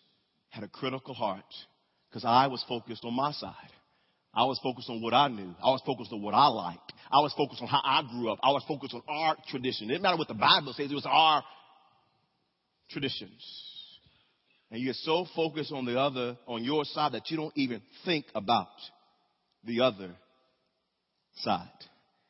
had 0.50 0.63
a 0.63 0.67
critical 0.67 1.13
heart, 1.13 1.45
because 2.10 2.26
I 2.26 2.48
was 2.48 2.63
focused 2.67 3.04
on 3.04 3.13
my 3.13 3.32
side. 3.32 3.54
I 4.34 4.43
was 4.43 4.60
focused 4.62 4.89
on 4.89 5.02
what 5.02 5.13
I 5.13 5.30
knew. 5.30 5.56
I 5.63 5.71
was 5.71 5.82
focused 5.86 6.12
on 6.12 6.21
what 6.21 6.34
I 6.34 6.48
liked. 6.48 6.91
I 7.10 7.21
was 7.21 7.34
focused 7.38 7.62
on 7.62 7.67
how 7.67 7.82
I 7.84 8.04
grew 8.12 8.30
up. 8.30 8.39
I 8.43 8.52
was 8.52 8.63
focused 8.67 8.93
on 8.93 9.02
our 9.08 9.38
tradition. 9.48 9.89
It 9.89 9.93
didn't 9.93 10.04
matter 10.04 10.17
what 10.17 10.28
the 10.28 10.34
Bible 10.34 10.74
says, 10.74 10.91
it 10.91 10.95
was 10.95 11.08
our 11.10 11.43
traditions. 12.89 13.41
And 14.71 14.82
you're 14.82 14.93
so 14.93 15.26
focused 15.36 15.71
on 15.71 15.86
the 15.86 16.00
other, 16.00 16.38
on 16.48 16.63
your 16.63 16.84
side, 16.86 17.13
that 17.13 17.30
you 17.30 17.38
don't 17.38 17.54
even 17.56 17.82
think 18.04 18.26
about 18.36 18.67
the 19.63 19.82
other 19.82 20.12
side. 21.38 21.69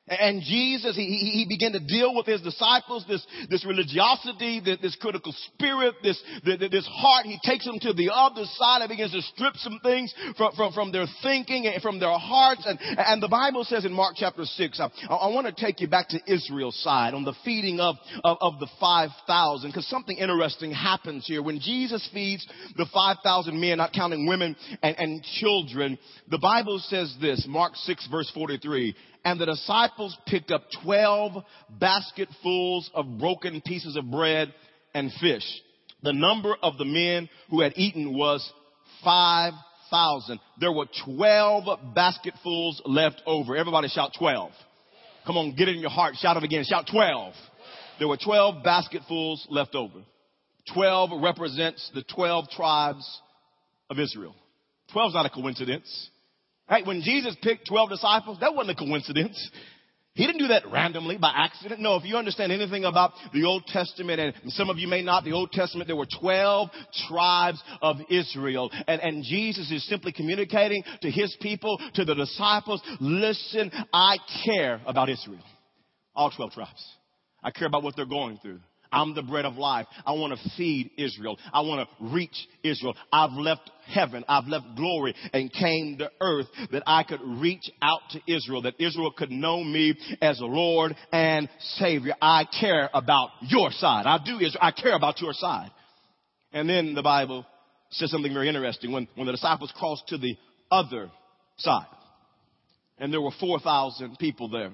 And 0.07 0.43
Jesus, 0.43 0.95
he, 0.95 1.03
he 1.33 1.45
began 1.49 1.71
to 1.71 1.79
deal 1.79 2.13
with 2.13 2.27
his 2.27 2.39
disciples, 2.41 3.05
this, 3.07 3.25
this 3.49 3.65
religiosity, 3.65 4.61
this, 4.63 4.77
this 4.79 4.95
critical 5.01 5.33
spirit, 5.47 5.95
this, 6.03 6.21
this 6.43 6.87
heart. 6.91 7.25
He 7.25 7.39
takes 7.43 7.65
them 7.65 7.79
to 7.79 7.91
the 7.91 8.11
other 8.13 8.43
side 8.53 8.81
and 8.81 8.89
begins 8.89 9.13
to 9.13 9.21
strip 9.23 9.55
some 9.55 9.79
things 9.81 10.13
from, 10.37 10.53
from, 10.55 10.73
from 10.73 10.91
their 10.91 11.07
thinking 11.23 11.65
and 11.65 11.81
from 11.81 11.99
their 11.99 12.15
hearts. 12.19 12.67
And, 12.67 12.77
and 12.79 13.21
the 13.21 13.27
Bible 13.27 13.63
says 13.63 13.83
in 13.83 13.93
Mark 13.93 14.13
chapter 14.15 14.45
6, 14.45 14.79
I, 14.79 14.89
I 15.09 15.33
want 15.33 15.47
to 15.47 15.65
take 15.65 15.81
you 15.81 15.87
back 15.87 16.09
to 16.09 16.19
Israel's 16.31 16.79
side 16.83 17.15
on 17.15 17.23
the 17.23 17.33
feeding 17.43 17.79
of, 17.79 17.95
of, 18.23 18.37
of 18.41 18.59
the 18.59 18.67
5,000 18.79 19.71
because 19.71 19.87
something 19.87 20.17
interesting 20.17 20.71
happens 20.71 21.25
here. 21.25 21.41
When 21.41 21.59
Jesus 21.59 22.07
feeds 22.13 22.47
the 22.77 22.85
5,000 22.93 23.59
men, 23.59 23.79
not 23.79 23.91
counting 23.91 24.27
women 24.27 24.55
and, 24.83 24.95
and 24.99 25.23
children, 25.39 25.97
the 26.29 26.37
Bible 26.37 26.77
says 26.77 27.15
this, 27.19 27.43
Mark 27.49 27.75
6 27.75 28.07
verse 28.11 28.29
43, 28.35 28.95
and 29.25 29.41
the 29.41 29.47
disciples 29.47 30.15
picked 30.27 30.51
up 30.51 30.61
12 30.83 31.43
basketfuls 31.79 32.91
of 32.93 33.17
broken 33.17 33.59
pieces 33.65 33.97
of 33.97 34.09
bread 34.09 34.53
and 34.93 35.11
fish. 35.19 35.43
The 36.03 36.13
number 36.13 36.55
of 36.61 36.77
the 36.77 36.85
men 36.85 37.27
who 37.49 37.61
had 37.61 37.73
eaten 37.75 38.15
was 38.15 38.47
5,000. 39.03 40.39
There 40.59 40.71
were 40.71 40.85
12 41.03 41.95
basketfuls 41.95 42.83
left 42.85 43.23
over. 43.25 43.57
Everybody 43.57 43.87
shout 43.87 44.11
12. 44.17 44.51
Come 45.25 45.37
on, 45.37 45.55
get 45.55 45.69
it 45.69 45.75
in 45.75 45.81
your 45.81 45.89
heart. 45.89 46.13
Shout 46.17 46.37
it 46.37 46.43
again. 46.43 46.63
Shout 46.63 46.87
12. 46.91 47.33
There 47.97 48.07
were 48.07 48.17
12 48.23 48.63
basketfuls 48.63 49.47
left 49.49 49.73
over. 49.73 50.03
12 50.71 51.23
represents 51.23 51.89
the 51.95 52.03
12 52.03 52.49
tribes 52.51 53.21
of 53.89 53.97
Israel. 53.97 54.35
12 54.93 55.09
is 55.09 55.13
not 55.15 55.25
a 55.25 55.29
coincidence. 55.31 56.09
Right? 56.69 56.85
When 56.85 57.01
Jesus 57.01 57.35
picked 57.41 57.67
12 57.67 57.89
disciples, 57.89 58.39
that 58.41 58.55
wasn't 58.55 58.79
a 58.79 58.83
coincidence. 58.83 59.51
He 60.15 60.25
didn't 60.25 60.39
do 60.39 60.47
that 60.47 60.71
randomly 60.71 61.17
by 61.17 61.31
accident. 61.35 61.81
No, 61.81 61.97
if 61.97 62.05
you 62.05 62.15
understand 62.15 62.53
anything 62.53 62.85
about 62.85 63.11
the 63.33 63.43
Old 63.43 63.65
Testament, 63.67 64.19
and 64.19 64.51
some 64.53 64.69
of 64.69 64.77
you 64.77 64.87
may 64.87 65.01
not, 65.01 65.25
the 65.25 65.33
Old 65.33 65.51
Testament, 65.51 65.87
there 65.87 65.95
were 65.97 66.07
12 66.21 66.69
tribes 67.09 67.61
of 67.81 67.97
Israel. 68.09 68.71
And, 68.87 69.01
and 69.01 69.23
Jesus 69.25 69.69
is 69.69 69.85
simply 69.89 70.13
communicating 70.13 70.83
to 71.01 71.11
his 71.11 71.35
people, 71.41 71.77
to 71.95 72.05
the 72.05 72.15
disciples, 72.15 72.81
listen, 73.01 73.69
I 73.91 74.17
care 74.45 74.79
about 74.85 75.09
Israel. 75.09 75.43
All 76.15 76.31
12 76.31 76.51
tribes. 76.53 76.95
I 77.43 77.51
care 77.51 77.67
about 77.67 77.83
what 77.83 77.97
they're 77.97 78.05
going 78.05 78.39
through. 78.41 78.61
I'm 78.91 79.15
the 79.15 79.21
bread 79.21 79.45
of 79.45 79.55
life. 79.55 79.87
I 80.05 80.13
want 80.13 80.37
to 80.37 80.49
feed 80.57 80.91
Israel. 80.97 81.37
I 81.53 81.61
want 81.61 81.87
to 81.87 82.05
reach 82.05 82.35
Israel. 82.63 82.95
I've 83.11 83.33
left 83.33 83.69
heaven. 83.87 84.23
I've 84.27 84.47
left 84.47 84.75
glory 84.75 85.15
and 85.33 85.51
came 85.51 85.97
to 85.99 86.11
earth 86.21 86.47
that 86.71 86.83
I 86.87 87.03
could 87.03 87.21
reach 87.23 87.69
out 87.81 88.01
to 88.11 88.21
Israel, 88.33 88.63
that 88.63 88.75
Israel 88.79 89.11
could 89.11 89.31
know 89.31 89.63
me 89.63 89.95
as 90.21 90.39
Lord 90.41 90.95
and 91.11 91.49
Savior. 91.77 92.13
I 92.21 92.45
care 92.59 92.89
about 92.93 93.29
your 93.41 93.71
side. 93.71 94.05
I 94.05 94.19
do 94.23 94.35
Israel. 94.35 94.59
I 94.61 94.71
care 94.71 94.95
about 94.95 95.21
your 95.21 95.33
side. 95.33 95.71
And 96.51 96.69
then 96.69 96.95
the 96.95 97.03
Bible 97.03 97.45
says 97.91 98.11
something 98.11 98.33
very 98.33 98.47
interesting. 98.47 98.91
When, 98.91 99.07
when 99.15 99.27
the 99.27 99.33
disciples 99.33 99.73
crossed 99.75 100.07
to 100.09 100.17
the 100.17 100.37
other 100.71 101.11
side, 101.57 101.87
and 102.97 103.11
there 103.11 103.21
were 103.21 103.31
4,000 103.39 104.17
people 104.19 104.49
there 104.49 104.71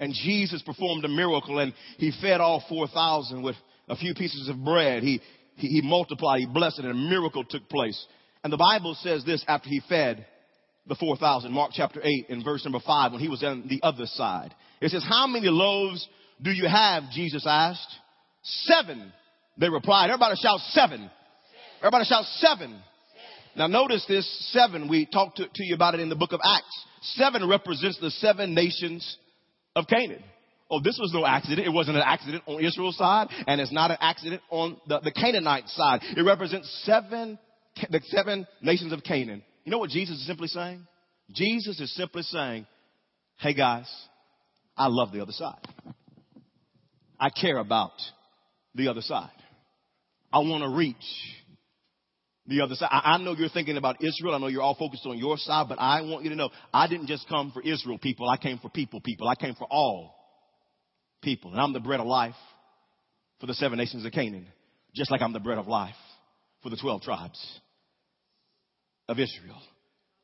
and 0.00 0.14
Jesus 0.14 0.62
performed 0.62 1.04
a 1.04 1.08
miracle 1.08 1.58
and 1.58 1.74
he 1.98 2.10
fed 2.20 2.40
all 2.40 2.64
4,000 2.68 3.42
with 3.42 3.56
a 3.88 3.96
few 3.96 4.14
pieces 4.14 4.48
of 4.48 4.64
bread. 4.64 5.02
He, 5.02 5.20
he, 5.56 5.68
he 5.68 5.82
multiplied, 5.82 6.40
he 6.40 6.46
blessed 6.46 6.80
it, 6.80 6.86
and 6.86 6.92
a 6.92 7.10
miracle 7.10 7.44
took 7.44 7.68
place. 7.68 8.02
And 8.42 8.52
the 8.52 8.56
Bible 8.56 8.96
says 9.02 9.24
this 9.24 9.44
after 9.46 9.68
he 9.68 9.82
fed 9.88 10.26
the 10.86 10.94
4,000, 10.94 11.52
Mark 11.52 11.72
chapter 11.74 12.00
8 12.02 12.26
in 12.30 12.42
verse 12.42 12.64
number 12.64 12.80
5 12.84 13.12
when 13.12 13.20
he 13.20 13.28
was 13.28 13.44
on 13.44 13.68
the 13.68 13.80
other 13.82 14.06
side. 14.06 14.54
It 14.80 14.90
says, 14.90 15.04
how 15.06 15.26
many 15.26 15.48
loaves 15.48 16.08
do 16.42 16.50
you 16.50 16.66
have? 16.66 17.04
Jesus 17.12 17.44
asked. 17.46 17.94
Seven. 18.42 19.12
They 19.58 19.68
replied. 19.68 20.08
Everybody 20.08 20.36
shout 20.40 20.60
seven. 20.70 21.10
Everybody 21.80 22.06
shout 22.06 22.24
seven. 22.38 22.80
Now 23.54 23.66
notice 23.66 24.04
this 24.08 24.26
seven. 24.52 24.88
We 24.88 25.04
talked 25.04 25.36
to, 25.36 25.44
to 25.44 25.64
you 25.64 25.74
about 25.74 25.94
it 25.94 26.00
in 26.00 26.08
the 26.08 26.16
book 26.16 26.32
of 26.32 26.40
Acts. 26.42 26.84
Seven 27.02 27.46
represents 27.46 27.98
the 28.00 28.10
seven 28.10 28.54
nations 28.54 29.18
of 29.76 29.86
Canaan. 29.86 30.22
Oh, 30.70 30.80
this 30.80 30.98
was 31.00 31.12
no 31.12 31.26
accident. 31.26 31.66
It 31.66 31.70
wasn't 31.70 31.96
an 31.96 32.04
accident 32.06 32.44
on 32.46 32.64
Israel's 32.64 32.96
side, 32.96 33.28
and 33.46 33.60
it's 33.60 33.72
not 33.72 33.90
an 33.90 33.96
accident 34.00 34.40
on 34.50 34.80
the, 34.86 35.00
the 35.00 35.10
Canaanite 35.10 35.68
side. 35.68 36.00
It 36.16 36.22
represents 36.22 36.70
seven, 36.84 37.38
the 37.90 38.00
seven 38.06 38.46
nations 38.62 38.92
of 38.92 39.02
Canaan. 39.02 39.42
You 39.64 39.72
know 39.72 39.78
what 39.78 39.90
Jesus 39.90 40.16
is 40.16 40.26
simply 40.26 40.48
saying? 40.48 40.86
Jesus 41.32 41.80
is 41.80 41.94
simply 41.94 42.22
saying, 42.22 42.66
hey 43.38 43.52
guys, 43.54 43.90
I 44.76 44.86
love 44.86 45.12
the 45.12 45.20
other 45.20 45.32
side. 45.32 45.58
I 47.18 47.30
care 47.30 47.58
about 47.58 47.92
the 48.74 48.88
other 48.88 49.02
side. 49.02 49.30
I 50.32 50.38
want 50.38 50.62
to 50.62 50.70
reach 50.70 50.96
the 52.50 52.60
other 52.62 52.74
side. 52.74 52.88
I, 52.90 53.16
know 53.18 53.34
you're 53.38 53.48
thinking 53.48 53.76
about 53.76 54.02
Israel. 54.02 54.34
I 54.34 54.38
know 54.38 54.48
you're 54.48 54.62
all 54.62 54.74
focused 54.74 55.06
on 55.06 55.16
your 55.16 55.38
side, 55.38 55.66
but 55.68 55.78
I 55.78 56.02
want 56.02 56.24
you 56.24 56.30
to 56.30 56.36
know 56.36 56.50
I 56.74 56.88
didn't 56.88 57.06
just 57.06 57.28
come 57.28 57.52
for 57.52 57.62
Israel 57.62 57.96
people. 57.96 58.28
I 58.28 58.36
came 58.36 58.58
for 58.58 58.68
people 58.68 59.00
people. 59.00 59.28
I 59.28 59.36
came 59.36 59.54
for 59.54 59.66
all 59.70 60.14
people. 61.22 61.52
And 61.52 61.60
I'm 61.60 61.72
the 61.72 61.80
bread 61.80 62.00
of 62.00 62.06
life 62.06 62.34
for 63.38 63.46
the 63.46 63.54
seven 63.54 63.78
nations 63.78 64.04
of 64.04 64.12
Canaan, 64.12 64.46
just 64.94 65.10
like 65.10 65.22
I'm 65.22 65.32
the 65.32 65.40
bread 65.40 65.58
of 65.58 65.68
life 65.68 65.94
for 66.62 66.70
the 66.70 66.76
12 66.76 67.02
tribes 67.02 67.60
of 69.08 69.18
Israel. 69.18 69.62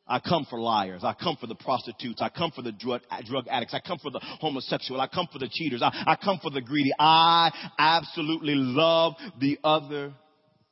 I 0.09 0.21
come 0.21 0.47
for 0.51 0.61
liars. 0.61 1.03
I 1.05 1.15
come 1.15 1.37
for 1.41 1.47
the 1.47 1.55
prostitutes. 1.55 2.21
I 2.21 2.29
come 2.29 2.51
for 2.53 2.63
the 2.63 2.73
drug, 2.73 3.03
drug 3.25 3.47
addicts. 3.49 3.75
I 3.75 3.81
come 3.81 3.99
for 3.99 4.11
the 4.11 4.21
homosexual. 4.23 5.01
I 5.01 5.09
come 5.09 5.29
for 5.33 5.39
the 5.39 5.49
cheaters. 5.51 5.83
I, 5.83 5.91
I 6.07 6.17
come 6.17 6.39
for 6.41 6.51
the 6.51 6.61
greedy. 6.61 6.91
I 6.99 7.51
absolutely 7.79 8.55
love 8.55 9.15
the 9.41 9.59
other 9.65 10.13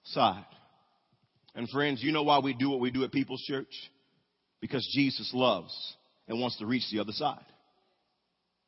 side. 0.05 0.45
And 1.55 1.69
friends, 1.69 2.03
you 2.03 2.13
know 2.13 2.23
why 2.23 2.41
we 2.41 2.53
do 2.55 2.71
what 2.71 2.81
we 2.81 2.91
do 2.91 3.05
at 3.05 3.13
People's 3.13 3.43
Church? 3.43 3.73
Because 4.61 4.87
Jesus 4.95 5.31
loves 5.33 5.73
and 6.27 6.41
wants 6.41 6.59
to 6.59 6.67
reach 6.67 6.85
the 6.91 7.01
other 7.01 7.13
side. 7.13 7.45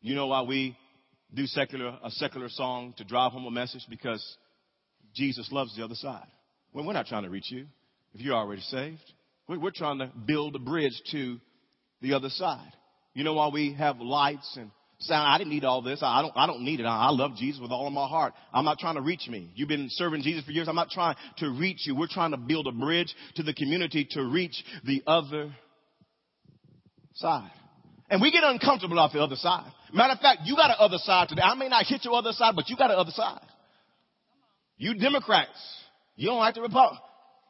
You 0.00 0.14
know 0.14 0.28
why 0.28 0.42
we 0.42 0.76
do 1.34 1.46
secular, 1.46 1.98
a 2.02 2.10
secular 2.10 2.48
song 2.48 2.94
to 2.98 3.04
drive 3.04 3.32
home 3.32 3.46
a 3.46 3.50
message? 3.50 3.84
Because 3.90 4.24
Jesus 5.14 5.50
loves 5.50 5.74
the 5.76 5.84
other 5.84 5.94
side. 5.94 6.26
Well, 6.72 6.86
we're 6.86 6.92
not 6.92 7.06
trying 7.06 7.24
to 7.24 7.30
reach 7.30 7.50
you 7.50 7.66
if 8.14 8.20
you're 8.20 8.34
already 8.34 8.62
saved. 8.62 9.02
We're 9.48 9.70
trying 9.74 9.98
to 9.98 10.10
build 10.26 10.54
a 10.54 10.58
bridge 10.58 11.00
to 11.12 11.38
the 12.02 12.14
other 12.14 12.28
side. 12.28 12.72
You 13.14 13.24
know 13.24 13.34
why 13.34 13.48
we 13.48 13.72
have 13.74 14.00
lights 14.00 14.56
and 14.56 14.70
sound. 14.98 15.28
I 15.28 15.38
didn't 15.38 15.50
need 15.50 15.64
all 15.64 15.82
this. 15.82 16.00
I 16.02 16.22
don't, 16.22 16.32
I 16.36 16.46
don't 16.46 16.62
need 16.62 16.80
it. 16.80 16.86
I 16.86 17.10
love 17.10 17.36
Jesus 17.36 17.60
with 17.60 17.70
all 17.70 17.86
of 17.86 17.92
my 17.92 18.06
heart. 18.06 18.34
I'm 18.52 18.64
not 18.64 18.78
trying 18.78 18.94
to 18.94 19.00
reach 19.00 19.28
me. 19.28 19.50
You've 19.54 19.68
been 19.68 19.88
serving 19.90 20.22
Jesus 20.22 20.44
for 20.44 20.52
years. 20.52 20.68
I'm 20.68 20.74
not 20.74 20.90
trying 20.90 21.16
to 21.38 21.50
reach 21.50 21.86
you. 21.86 21.94
We're 21.94 22.08
trying 22.08 22.30
to 22.30 22.36
build 22.36 22.66
a 22.66 22.72
bridge 22.72 23.14
to 23.36 23.42
the 23.42 23.54
community 23.54 24.06
to 24.12 24.24
reach 24.24 24.64
the 24.84 25.02
other 25.06 25.54
side. 27.14 27.50
And 28.08 28.22
we 28.22 28.30
get 28.30 28.44
uncomfortable 28.44 28.98
off 28.98 29.12
the 29.12 29.20
other 29.20 29.36
side. 29.36 29.70
Matter 29.92 30.14
of 30.14 30.20
fact, 30.20 30.42
you 30.44 30.56
got 30.56 30.70
an 30.70 30.76
other 30.78 30.98
side 30.98 31.28
today. 31.28 31.42
I 31.42 31.54
may 31.54 31.68
not 31.68 31.86
hit 31.86 32.04
your 32.04 32.14
other 32.14 32.32
side, 32.32 32.54
but 32.54 32.68
you 32.68 32.76
got 32.76 32.90
an 32.90 32.98
other 32.98 33.10
side. 33.10 33.40
You 34.76 34.94
Democrats, 34.94 35.58
you 36.14 36.28
don't 36.28 36.38
like 36.38 36.54
the 36.54 36.62
Republic. 36.62 37.00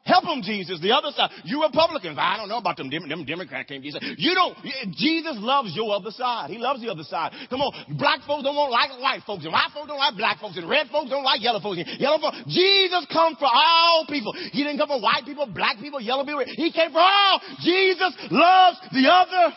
Help 0.07 0.23
them, 0.23 0.39
Jesus. 0.41 0.79
The 0.79 0.95
other 0.95 1.11
side. 1.11 1.29
You 1.43 1.61
Republicans. 1.61 2.15
I 2.15 2.39
don't 2.39 2.47
know 2.47 2.63
about 2.63 2.79
them, 2.79 2.89
them 2.89 3.27
Democrats 3.27 3.67
can't 3.67 3.83
be 3.83 3.91
You 3.91 4.33
don't. 4.33 4.55
Jesus 4.95 5.35
loves 5.35 5.75
your 5.75 5.91
other 5.91 6.11
side. 6.11 6.49
He 6.49 6.57
loves 6.57 6.79
the 6.79 6.87
other 6.87 7.03
side. 7.03 7.35
Come 7.49 7.59
on. 7.59 7.75
Black 7.99 8.23
folks 8.23 8.47
don't 8.47 8.55
want 8.55 8.71
like 8.71 8.95
white 9.03 9.27
folks. 9.27 9.43
And 9.43 9.51
white 9.51 9.75
folks 9.75 9.91
don't 9.91 9.99
like 9.99 10.15
black 10.15 10.39
folks. 10.39 10.55
And 10.55 10.69
red 10.69 10.87
folks 10.87 11.11
don't 11.11 11.27
like 11.27 11.43
yellow 11.43 11.59
folks. 11.59 11.83
And 11.83 11.99
yellow 11.99 12.23
folks. 12.23 12.39
Jesus 12.47 13.03
come 13.11 13.35
for 13.35 13.51
all 13.51 14.07
people. 14.07 14.31
He 14.31 14.63
didn't 14.63 14.79
come 14.79 14.87
for 14.87 15.01
white 15.03 15.27
people, 15.27 15.45
black 15.51 15.75
people, 15.83 15.99
yellow 15.99 16.23
people. 16.23 16.43
He 16.47 16.71
came 16.71 16.95
for 16.95 17.03
all. 17.03 17.43
Jesus 17.59 18.15
loves 18.31 18.79
the 18.95 19.11
other 19.11 19.51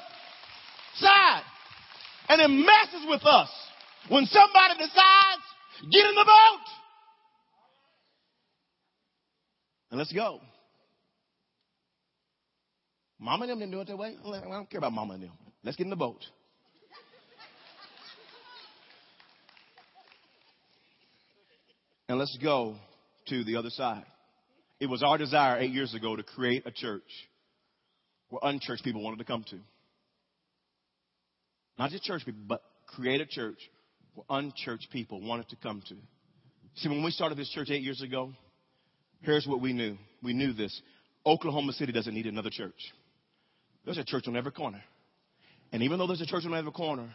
side. 0.98 1.46
And 2.28 2.42
it 2.42 2.50
messes 2.50 3.06
with 3.06 3.22
us 3.22 3.50
when 4.10 4.26
somebody 4.26 4.74
decides, 4.82 5.46
get 5.90 6.06
in 6.06 6.14
the 6.18 6.26
boat. 6.26 6.79
And 9.90 9.98
let's 9.98 10.12
go. 10.12 10.40
Mama 13.18 13.44
and 13.44 13.50
them 13.50 13.58
didn't 13.58 13.72
do 13.72 13.80
it 13.80 13.88
that 13.88 13.98
way. 13.98 14.16
I 14.24 14.40
don't 14.40 14.70
care 14.70 14.78
about 14.78 14.92
mama 14.92 15.14
and 15.14 15.24
them. 15.24 15.32
Let's 15.62 15.76
get 15.76 15.84
in 15.84 15.90
the 15.90 15.96
boat. 15.96 16.24
and 22.08 22.18
let's 22.18 22.36
go 22.42 22.76
to 23.28 23.44
the 23.44 23.56
other 23.56 23.70
side. 23.70 24.04
It 24.80 24.86
was 24.86 25.02
our 25.02 25.18
desire 25.18 25.58
eight 25.58 25.72
years 25.72 25.94
ago 25.94 26.16
to 26.16 26.22
create 26.22 26.66
a 26.66 26.70
church 26.70 27.02
where 28.30 28.40
unchurched 28.42 28.82
people 28.82 29.02
wanted 29.02 29.18
to 29.18 29.24
come 29.24 29.44
to. 29.50 29.58
Not 31.78 31.90
just 31.90 32.04
church 32.04 32.24
people, 32.24 32.40
but 32.46 32.62
create 32.86 33.20
a 33.20 33.26
church 33.26 33.58
where 34.14 34.24
unchurched 34.30 34.88
people 34.90 35.20
wanted 35.20 35.50
to 35.50 35.56
come 35.56 35.82
to. 35.88 35.94
See, 36.76 36.88
when 36.88 37.04
we 37.04 37.10
started 37.10 37.36
this 37.36 37.50
church 37.50 37.68
eight 37.70 37.82
years 37.82 38.00
ago, 38.00 38.32
Here's 39.22 39.46
what 39.46 39.60
we 39.60 39.72
knew. 39.72 39.96
We 40.22 40.32
knew 40.32 40.52
this. 40.52 40.80
Oklahoma 41.24 41.72
City 41.72 41.92
doesn't 41.92 42.14
need 42.14 42.26
another 42.26 42.50
church. 42.50 42.92
There's 43.84 43.98
a 43.98 44.04
church 44.04 44.24
on 44.26 44.36
every 44.36 44.52
corner. 44.52 44.82
And 45.72 45.82
even 45.82 45.98
though 45.98 46.06
there's 46.06 46.20
a 46.20 46.26
church 46.26 46.44
on 46.46 46.54
every 46.54 46.72
corner, 46.72 47.08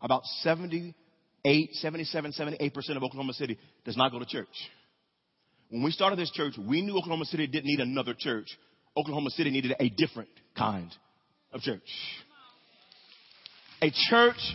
about 0.00 0.24
78, 0.42 1.74
77, 1.74 2.32
78% 2.32 2.96
of 2.96 3.02
Oklahoma 3.02 3.32
City 3.32 3.58
does 3.84 3.96
not 3.96 4.12
go 4.12 4.18
to 4.18 4.26
church. 4.26 4.46
When 5.68 5.82
we 5.82 5.90
started 5.90 6.18
this 6.18 6.30
church, 6.30 6.54
we 6.58 6.80
knew 6.80 6.96
Oklahoma 6.96 7.26
City 7.26 7.46
didn't 7.46 7.66
need 7.66 7.80
another 7.80 8.14
church. 8.18 8.46
Oklahoma 8.96 9.30
City 9.30 9.50
needed 9.50 9.74
a 9.78 9.88
different 9.90 10.30
kind 10.56 10.90
of 11.52 11.60
church. 11.60 11.82
A 13.82 13.90
church 14.10 14.54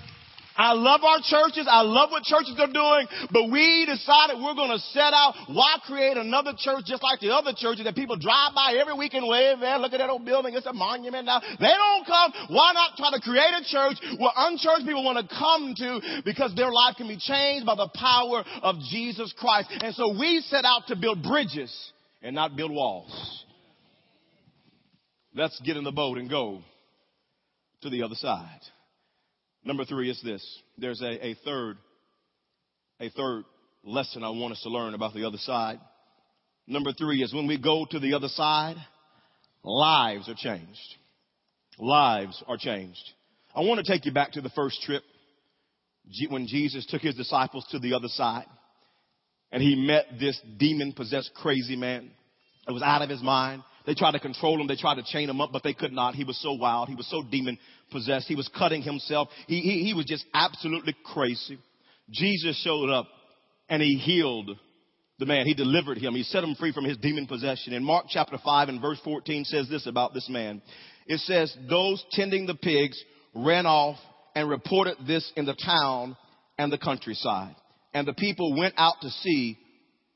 I 0.56 0.74
love 0.74 1.02
our 1.04 1.20
churches. 1.24 1.68
I 1.70 1.82
love 1.82 2.12
what 2.12 2.24
churches 2.24 2.56
are 2.60 2.72
doing, 2.72 3.08
but 3.32 3.50
we 3.50 3.86
decided 3.86 4.38
we're 4.38 4.54
going 4.54 4.72
to 4.72 4.84
set 4.94 5.14
out. 5.14 5.34
Why 5.48 5.78
create 5.86 6.18
another 6.18 6.54
church 6.58 6.86
just 6.86 7.02
like 7.02 7.20
the 7.20 7.34
other 7.34 7.54
churches 7.56 7.86
that 7.86 7.96
people 7.96 8.18
drive 8.18 8.54
by 8.54 8.78
every 8.80 8.94
week 8.94 9.14
and 9.14 9.28
wave 9.28 9.60
there, 9.60 9.78
look 9.80 9.94
at 9.94 9.98
that 9.98 10.10
old 10.10 10.26
building. 10.26 10.54
It's 10.54 10.66
a 10.66 10.74
monument 10.74 11.26
now. 11.26 11.42
They 11.42 11.74
don't 11.74 12.06
come. 12.06 12.34
Why 12.50 12.72
not 12.74 12.98
try 12.98 13.12
to 13.12 13.22
create 13.22 13.54
a 13.58 13.64
church 13.66 13.98
where 14.20 14.32
unchurched 14.36 14.86
people 14.86 15.04
want 15.04 15.18
to 15.18 15.28
come 15.28 15.74
to 15.78 16.22
because 16.26 16.54
their 16.56 16.72
life 16.72 16.96
can 16.98 17.08
be 17.08 17.18
changed 17.18 17.66
by 17.66 17.76
the 17.76 17.90
power 17.94 18.44
of 18.62 18.76
Jesus 18.92 19.34
Christ. 19.38 19.70
And 19.82 19.94
so 19.96 20.18
we 20.18 20.42
set 20.48 20.66
out 20.66 20.88
to 20.88 20.96
build 20.96 21.24
bridges 21.24 21.74
and 22.22 22.36
not 22.36 22.56
build 22.56 22.72
walls. 22.72 23.44
Let's 25.36 25.60
get 25.62 25.78
in 25.78 25.84
the 25.84 25.92
boat 25.92 26.18
and 26.18 26.30
go 26.30 26.62
to 27.82 27.90
the 27.90 28.04
other 28.04 28.16
side. 28.16 28.62
Number 29.66 29.86
three 29.86 30.10
is 30.10 30.22
this. 30.24 30.44
There's 30.78 31.02
a, 31.02 31.28
a 31.28 31.36
third, 31.46 31.78
a 33.00 33.10
third 33.10 33.44
lesson 33.84 34.24
I 34.24 34.30
want 34.30 34.54
us 34.54 34.62
to 34.64 34.70
learn 34.70 34.94
about 34.94 35.14
the 35.14 35.26
other 35.26 35.38
side. 35.38 35.80
Number 36.68 36.94
three 36.94 37.22
is 37.22 37.34
when 37.34 37.48
we 37.48 37.58
go 37.58 37.86
to 37.90 38.00
the 38.00 38.14
other 38.14 38.30
side, 38.30 38.78
lives 39.64 40.30
are 40.30 40.36
changed. 40.36 40.96
Lives 41.80 42.42
are 42.48 42.58
changed. 42.58 43.04
I 43.56 43.62
want 43.62 43.84
to 43.84 43.92
take 43.92 44.06
you 44.06 44.12
back 44.12 44.34
to 44.34 44.42
the 44.42 44.50
first 44.50 44.82
trip 44.82 45.04
when 46.30 46.48
Jesus 46.48 46.86
took 46.86 47.02
his 47.02 47.16
disciples 47.16 47.66
to 47.72 47.80
the 47.80 47.94
other 47.94 48.10
side 48.10 48.46
and 49.52 49.62
he 49.62 49.76
met 49.76 50.06
this 50.20 50.40
demon 50.58 50.94
possessed 50.94 51.32
crazy 51.36 51.76
man. 51.76 52.12
It 52.68 52.72
was 52.72 52.82
out 52.82 53.02
of 53.02 53.10
his 53.10 53.22
mind. 53.22 53.64
They 53.86 53.94
tried 53.94 54.12
to 54.12 54.20
control 54.20 54.60
him. 54.60 54.68
They 54.68 54.76
tried 54.76 54.96
to 54.96 55.04
chain 55.04 55.30
him 55.30 55.42
up, 55.42 55.52
but 55.52 55.64
they 55.64 55.74
could 55.74 55.92
not. 55.92 56.16
He 56.16 56.24
was 56.24 56.42
so 56.42 56.54
wild. 56.54 56.90
He 56.90 56.96
was 56.96 57.10
so 57.10 57.24
demon 57.24 57.58
possessed. 57.92 58.28
He 58.28 58.36
was 58.36 58.50
cutting 58.58 58.82
himself. 58.82 59.30
He, 59.48 59.60
he, 59.60 59.84
he 59.84 59.94
was 59.94 60.06
just 60.06 60.26
absolutely 60.34 60.96
crazy. 61.06 61.60
Jesus 62.10 62.62
showed 62.64 62.90
up 62.90 63.08
and 63.70 63.82
he 63.82 63.96
healed 63.98 64.52
the 65.20 65.26
man. 65.26 65.46
He 65.46 65.54
delivered 65.54 65.98
him. 65.98 66.14
He 66.14 66.24
set 66.24 66.44
him 66.44 66.56
free 66.56 66.72
from 66.72 66.86
his 66.86 66.98
demon 66.98 67.28
possession. 67.28 67.74
In 67.74 67.84
Mark 67.84 68.06
chapter 68.10 68.38
5 68.44 68.70
and 68.70 68.82
verse 68.82 69.00
14 69.04 69.46
says 69.46 69.68
this 69.70 69.88
about 69.88 70.14
this 70.14 70.30
man. 70.30 70.62
It 71.06 71.20
says, 71.22 71.56
those 71.70 72.04
tending 72.12 72.46
the 72.46 72.56
pigs 72.56 73.02
ran 73.34 73.66
off 73.66 73.98
and 74.36 74.50
reported 74.50 74.96
this 75.06 75.30
in 75.36 75.46
the 75.46 75.56
town 75.56 76.16
and 76.58 76.72
the 76.72 76.78
countryside. 76.78 77.56
And 77.94 78.08
the 78.08 78.14
people 78.14 78.58
went 78.58 78.74
out 78.78 78.96
to 79.02 79.10
see 79.10 79.58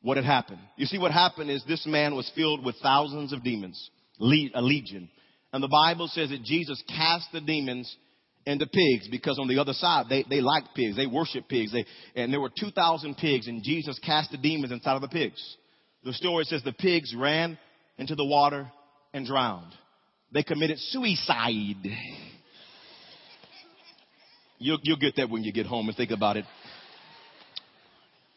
what 0.08 0.16
had 0.16 0.26
happened. 0.26 0.60
You 0.78 0.86
see, 0.86 0.98
what 0.98 1.12
happened 1.12 1.52
is 1.52 1.62
this 1.68 1.86
man 1.86 2.16
was 2.16 2.32
filled 2.34 2.64
with 2.64 2.78
thousands 2.82 3.34
of 3.34 3.44
demons, 3.44 3.90
a 4.22 4.62
legion. 4.62 5.10
And 5.52 5.62
the 5.62 5.68
Bible 5.68 6.08
says 6.08 6.30
that 6.30 6.44
Jesus 6.44 6.82
cast 6.88 7.30
the 7.34 7.42
demons 7.42 7.94
into 8.46 8.68
pigs 8.68 9.10
because 9.12 9.38
on 9.38 9.50
the 9.50 9.60
other 9.60 9.74
side 9.74 10.06
they, 10.10 10.24
they 10.30 10.40
liked 10.40 10.70
pigs. 10.74 10.96
They 10.96 11.08
worshiped 11.08 11.50
pigs. 11.50 11.74
They, 11.74 11.86
and 12.16 12.32
there 12.32 12.40
were 12.40 12.52
2,000 12.58 13.18
pigs 13.18 13.48
and 13.48 13.62
Jesus 13.62 14.00
cast 14.00 14.32
the 14.32 14.38
demons 14.38 14.72
inside 14.72 14.96
of 14.96 15.02
the 15.02 15.10
pigs. 15.10 15.44
The 16.06 16.14
story 16.14 16.46
says 16.46 16.64
the 16.64 16.72
pigs 16.72 17.14
ran 17.14 17.58
into 17.98 18.16
the 18.16 18.24
water 18.24 18.72
and 19.14 19.26
drowned. 19.26 19.74
They 20.32 20.44
committed 20.44 20.78
suicide. 20.80 21.84
You'll, 24.60 24.80
you'll 24.82 24.98
get 24.98 25.18
that 25.18 25.30
when 25.30 25.44
you 25.44 25.54
get 25.54 25.68
home 25.68 25.88
and 25.88 25.96
think 25.96 26.10
about 26.10 26.36
it. 26.36 26.46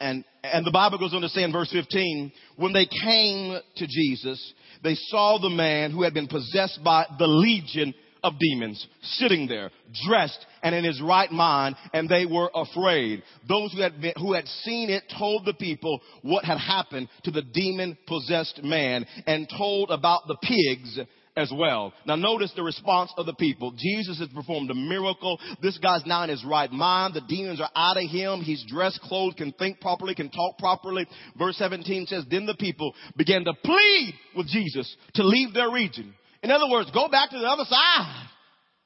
And, 0.00 0.24
and 0.42 0.66
the 0.66 0.70
Bible 0.70 0.98
goes 0.98 1.12
on 1.12 1.20
to 1.20 1.28
say 1.28 1.42
in 1.42 1.52
verse 1.52 1.70
15, 1.70 2.32
when 2.56 2.72
they 2.72 2.86
came 2.86 3.58
to 3.76 3.86
Jesus, 3.86 4.54
they 4.82 4.94
saw 4.94 5.38
the 5.38 5.50
man 5.50 5.90
who 5.90 6.02
had 6.02 6.14
been 6.14 6.26
possessed 6.26 6.80
by 6.82 7.06
the 7.18 7.26
legion 7.26 7.94
of 8.22 8.34
demons 8.38 8.86
sitting 9.02 9.46
there, 9.46 9.70
dressed 10.06 10.44
and 10.62 10.74
in 10.74 10.84
his 10.84 11.00
right 11.00 11.30
mind, 11.30 11.76
and 11.92 12.08
they 12.08 12.26
were 12.26 12.50
afraid. 12.54 13.22
Those 13.48 13.72
who 13.72 13.80
had, 13.80 14.00
been, 14.00 14.12
who 14.16 14.34
had 14.34 14.46
seen 14.46 14.90
it 14.90 15.04
told 15.18 15.44
the 15.44 15.54
people 15.54 16.00
what 16.22 16.44
had 16.44 16.58
happened 16.58 17.08
to 17.24 17.30
the 17.30 17.42
demon 17.42 17.96
possessed 18.06 18.62
man 18.62 19.06
and 19.26 19.48
told 19.56 19.90
about 19.90 20.26
the 20.26 20.36
pigs 20.36 20.98
as 21.40 21.52
well. 21.54 21.92
Now 22.06 22.16
notice 22.16 22.52
the 22.54 22.62
response 22.62 23.12
of 23.16 23.26
the 23.26 23.34
people. 23.34 23.72
Jesus 23.76 24.18
has 24.18 24.28
performed 24.28 24.70
a 24.70 24.74
miracle. 24.74 25.38
This 25.62 25.78
guy's 25.78 26.06
now 26.06 26.22
in 26.24 26.30
his 26.30 26.44
right 26.44 26.70
mind. 26.70 27.14
The 27.14 27.22
demons 27.22 27.60
are 27.60 27.70
out 27.74 27.96
of 27.96 28.08
him. 28.08 28.40
He's 28.40 28.64
dressed, 28.68 29.00
clothed, 29.02 29.38
can 29.38 29.52
think 29.52 29.80
properly, 29.80 30.14
can 30.14 30.30
talk 30.30 30.58
properly. 30.58 31.06
Verse 31.38 31.56
17 31.56 32.06
says, 32.06 32.24
then 32.30 32.46
the 32.46 32.54
people 32.54 32.94
began 33.16 33.44
to 33.44 33.52
plead 33.64 34.14
with 34.36 34.46
Jesus 34.48 34.94
to 35.14 35.24
leave 35.24 35.54
their 35.54 35.70
region. 35.70 36.14
In 36.42 36.50
other 36.50 36.70
words, 36.70 36.90
go 36.92 37.08
back 37.08 37.30
to 37.30 37.38
the 37.38 37.46
other 37.46 37.64
side. 37.64 38.26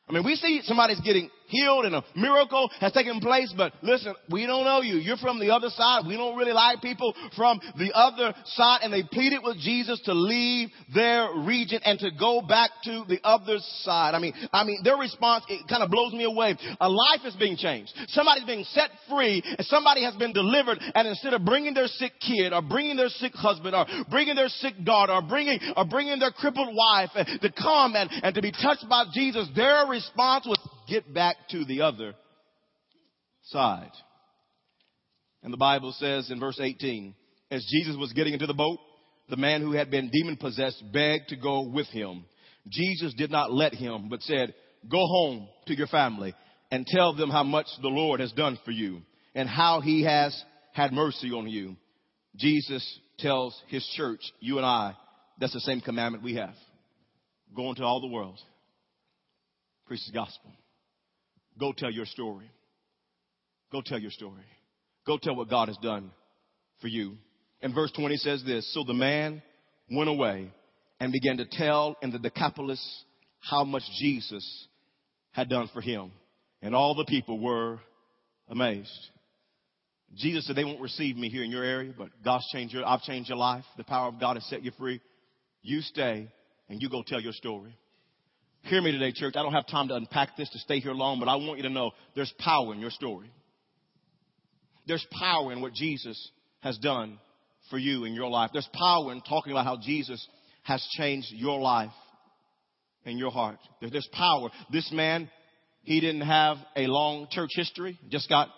I 0.08 0.12
mean, 0.12 0.24
we 0.24 0.34
see 0.36 0.60
somebody's 0.64 1.00
getting 1.00 1.30
healed 1.46 1.84
and 1.84 1.94
a 1.94 2.04
miracle 2.16 2.70
has 2.80 2.92
taken 2.92 3.20
place, 3.20 3.52
but 3.56 3.72
listen, 3.82 4.14
we 4.30 4.46
don't 4.46 4.64
know 4.64 4.80
you. 4.80 4.96
You're 4.96 5.16
from 5.16 5.38
the 5.38 5.50
other 5.50 5.68
side. 5.70 6.02
We 6.06 6.16
don't 6.16 6.36
really 6.36 6.52
like 6.52 6.80
people 6.80 7.14
from 7.36 7.60
the 7.78 7.92
other 7.94 8.34
side. 8.46 8.80
And 8.82 8.92
they 8.92 9.02
pleaded 9.02 9.40
with 9.42 9.58
Jesus 9.58 10.00
to 10.04 10.14
leave 10.14 10.70
their 10.94 11.28
region 11.44 11.80
and 11.84 11.98
to 12.00 12.10
go 12.18 12.40
back 12.40 12.70
to 12.84 13.04
the 13.08 13.20
other 13.24 13.58
side. 13.82 14.14
I 14.14 14.18
mean, 14.18 14.34
I 14.52 14.64
mean, 14.64 14.80
their 14.82 14.96
response, 14.96 15.44
it 15.48 15.68
kind 15.68 15.82
of 15.82 15.90
blows 15.90 16.12
me 16.12 16.24
away. 16.24 16.56
A 16.80 16.88
life 16.88 17.20
is 17.24 17.34
being 17.36 17.56
changed. 17.56 17.92
Somebody's 18.08 18.44
being 18.44 18.64
set 18.70 18.90
free 19.08 19.42
and 19.44 19.66
somebody 19.66 20.04
has 20.04 20.14
been 20.16 20.32
delivered. 20.32 20.78
And 20.94 21.08
instead 21.08 21.34
of 21.34 21.44
bringing 21.44 21.74
their 21.74 21.88
sick 21.88 22.12
kid 22.20 22.52
or 22.52 22.62
bringing 22.62 22.96
their 22.96 23.08
sick 23.08 23.34
husband 23.34 23.74
or 23.74 23.86
bringing 24.10 24.34
their 24.34 24.48
sick 24.48 24.74
daughter 24.84 25.12
or 25.12 25.22
bringing, 25.22 25.58
or 25.76 25.84
bringing 25.84 26.18
their 26.18 26.32
crippled 26.32 26.74
wife 26.74 27.10
to 27.14 27.52
come 27.52 27.94
and, 27.96 28.10
and 28.22 28.34
to 28.34 28.42
be 28.42 28.52
touched 28.52 28.86
by 28.88 29.04
Jesus, 29.12 29.48
their 29.54 29.86
response 29.86 30.46
was 30.46 30.58
get 30.88 31.12
back 31.12 31.36
to 31.50 31.64
the 31.64 31.82
other 31.82 32.14
side. 33.44 33.92
And 35.42 35.52
the 35.52 35.58
Bible 35.58 35.94
says 35.98 36.30
in 36.30 36.40
verse 36.40 36.58
18, 36.60 37.14
as 37.50 37.66
Jesus 37.70 37.96
was 37.96 38.12
getting 38.12 38.32
into 38.32 38.46
the 38.46 38.54
boat, 38.54 38.78
the 39.28 39.36
man 39.36 39.60
who 39.60 39.72
had 39.72 39.90
been 39.90 40.10
demon 40.10 40.36
possessed 40.36 40.82
begged 40.92 41.28
to 41.28 41.36
go 41.36 41.62
with 41.62 41.86
him. 41.88 42.24
Jesus 42.68 43.14
did 43.14 43.30
not 43.30 43.52
let 43.52 43.74
him, 43.74 44.08
but 44.08 44.22
said, 44.22 44.54
go 44.90 44.98
home 44.98 45.48
to 45.66 45.76
your 45.76 45.86
family 45.86 46.34
and 46.70 46.86
tell 46.86 47.14
them 47.14 47.30
how 47.30 47.42
much 47.42 47.66
the 47.82 47.88
Lord 47.88 48.20
has 48.20 48.32
done 48.32 48.58
for 48.64 48.70
you 48.70 49.02
and 49.34 49.48
how 49.48 49.80
he 49.80 50.04
has 50.04 50.42
had 50.72 50.92
mercy 50.92 51.30
on 51.30 51.48
you. 51.48 51.76
Jesus 52.36 52.98
tells 53.18 53.60
his 53.68 53.86
church, 53.96 54.20
you 54.40 54.56
and 54.56 54.66
I, 54.66 54.94
that's 55.38 55.52
the 55.52 55.60
same 55.60 55.80
commandment 55.80 56.24
we 56.24 56.36
have. 56.36 56.54
Go 57.54 57.68
into 57.70 57.84
all 57.84 58.00
the 58.00 58.08
world. 58.08 58.38
Preach 59.86 60.00
the 60.06 60.12
gospel. 60.12 60.52
Go 61.58 61.72
tell 61.76 61.90
your 61.90 62.06
story. 62.06 62.50
Go 63.70 63.82
tell 63.84 63.98
your 63.98 64.10
story. 64.10 64.44
Go 65.06 65.18
tell 65.18 65.36
what 65.36 65.50
God 65.50 65.68
has 65.68 65.76
done 65.78 66.10
for 66.80 66.88
you. 66.88 67.16
And 67.60 67.74
verse 67.74 67.92
20 67.92 68.16
says 68.16 68.42
this 68.44 68.72
So 68.74 68.84
the 68.84 68.94
man 68.94 69.42
went 69.90 70.08
away 70.08 70.50
and 71.00 71.12
began 71.12 71.36
to 71.38 71.46
tell 71.50 71.96
in 72.02 72.10
the 72.10 72.18
Decapolis 72.18 73.04
how 73.40 73.64
much 73.64 73.82
Jesus 73.98 74.68
had 75.32 75.48
done 75.48 75.68
for 75.72 75.80
him. 75.80 76.12
And 76.62 76.74
all 76.74 76.94
the 76.94 77.04
people 77.04 77.38
were 77.38 77.78
amazed. 78.48 78.90
Jesus 80.16 80.46
said, 80.46 80.56
They 80.56 80.64
won't 80.64 80.80
receive 80.80 81.16
me 81.16 81.28
here 81.28 81.42
in 81.42 81.50
your 81.50 81.64
area, 81.64 81.92
but 81.96 82.08
God's 82.24 82.48
changed 82.52 82.74
your, 82.74 82.86
I've 82.86 83.02
changed 83.02 83.28
your 83.28 83.38
life. 83.38 83.64
The 83.76 83.84
power 83.84 84.08
of 84.08 84.20
God 84.20 84.36
has 84.36 84.48
set 84.48 84.62
you 84.62 84.70
free. 84.78 85.00
You 85.62 85.80
stay 85.80 86.28
and 86.68 86.80
you 86.80 86.88
go 86.88 87.02
tell 87.06 87.20
your 87.20 87.32
story. 87.32 87.76
Hear 88.64 88.80
me 88.80 88.92
today, 88.92 89.12
church. 89.12 89.34
I 89.36 89.42
don't 89.42 89.52
have 89.52 89.66
time 89.66 89.88
to 89.88 89.94
unpack 89.94 90.38
this 90.38 90.48
to 90.48 90.58
stay 90.58 90.80
here 90.80 90.94
long, 90.94 91.20
but 91.20 91.28
I 91.28 91.36
want 91.36 91.58
you 91.58 91.64
to 91.64 91.70
know 91.70 91.90
there's 92.14 92.32
power 92.38 92.72
in 92.72 92.80
your 92.80 92.90
story. 92.90 93.30
There's 94.86 95.06
power 95.20 95.52
in 95.52 95.60
what 95.60 95.74
Jesus 95.74 96.30
has 96.60 96.78
done 96.78 97.18
for 97.68 97.76
you 97.78 98.04
in 98.04 98.14
your 98.14 98.30
life. 98.30 98.50
There's 98.54 98.68
power 98.72 99.12
in 99.12 99.20
talking 99.20 99.52
about 99.52 99.66
how 99.66 99.76
Jesus 99.82 100.26
has 100.62 100.82
changed 100.92 101.28
your 101.32 101.60
life 101.60 101.90
and 103.04 103.18
your 103.18 103.30
heart. 103.30 103.58
There's 103.82 104.08
power. 104.14 104.48
This 104.72 104.90
man, 104.90 105.30
he 105.82 106.00
didn't 106.00 106.22
have 106.22 106.56
a 106.74 106.86
long 106.86 107.26
church 107.30 107.50
history, 107.54 107.98
just 108.08 108.30
got 108.30 108.48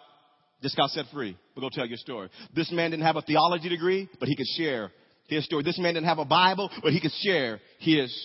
just 0.63 0.77
got 0.77 0.91
set 0.91 1.07
free. 1.13 1.37
But 1.55 1.63
go 1.63 1.69
tell 1.71 1.87
your 1.87 1.99
story. 1.99 2.29
This 2.55 2.71
man 2.71 2.93
didn't 2.93 3.05
have 3.07 3.17
a 3.17 3.23
theology 3.23 3.69
degree, 3.69 4.09
but 4.21 4.29
he 4.29 4.37
could 4.37 4.47
share 4.57 4.93
his 5.27 5.45
story. 5.45 5.65
This 5.65 5.81
man 5.81 5.95
didn't 5.95 6.07
have 6.07 6.19
a 6.19 6.25
Bible, 6.25 6.71
but 6.81 6.93
he 6.93 7.01
could 7.01 7.13
share 7.25 7.61
his 7.81 8.17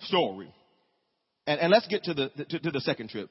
story. 0.00 0.52
And, 1.46 1.60
and 1.60 1.70
let's 1.70 1.86
get 1.88 2.04
to 2.04 2.14
the, 2.14 2.30
to, 2.48 2.58
to 2.58 2.70
the 2.70 2.80
second 2.80 3.10
trip. 3.10 3.30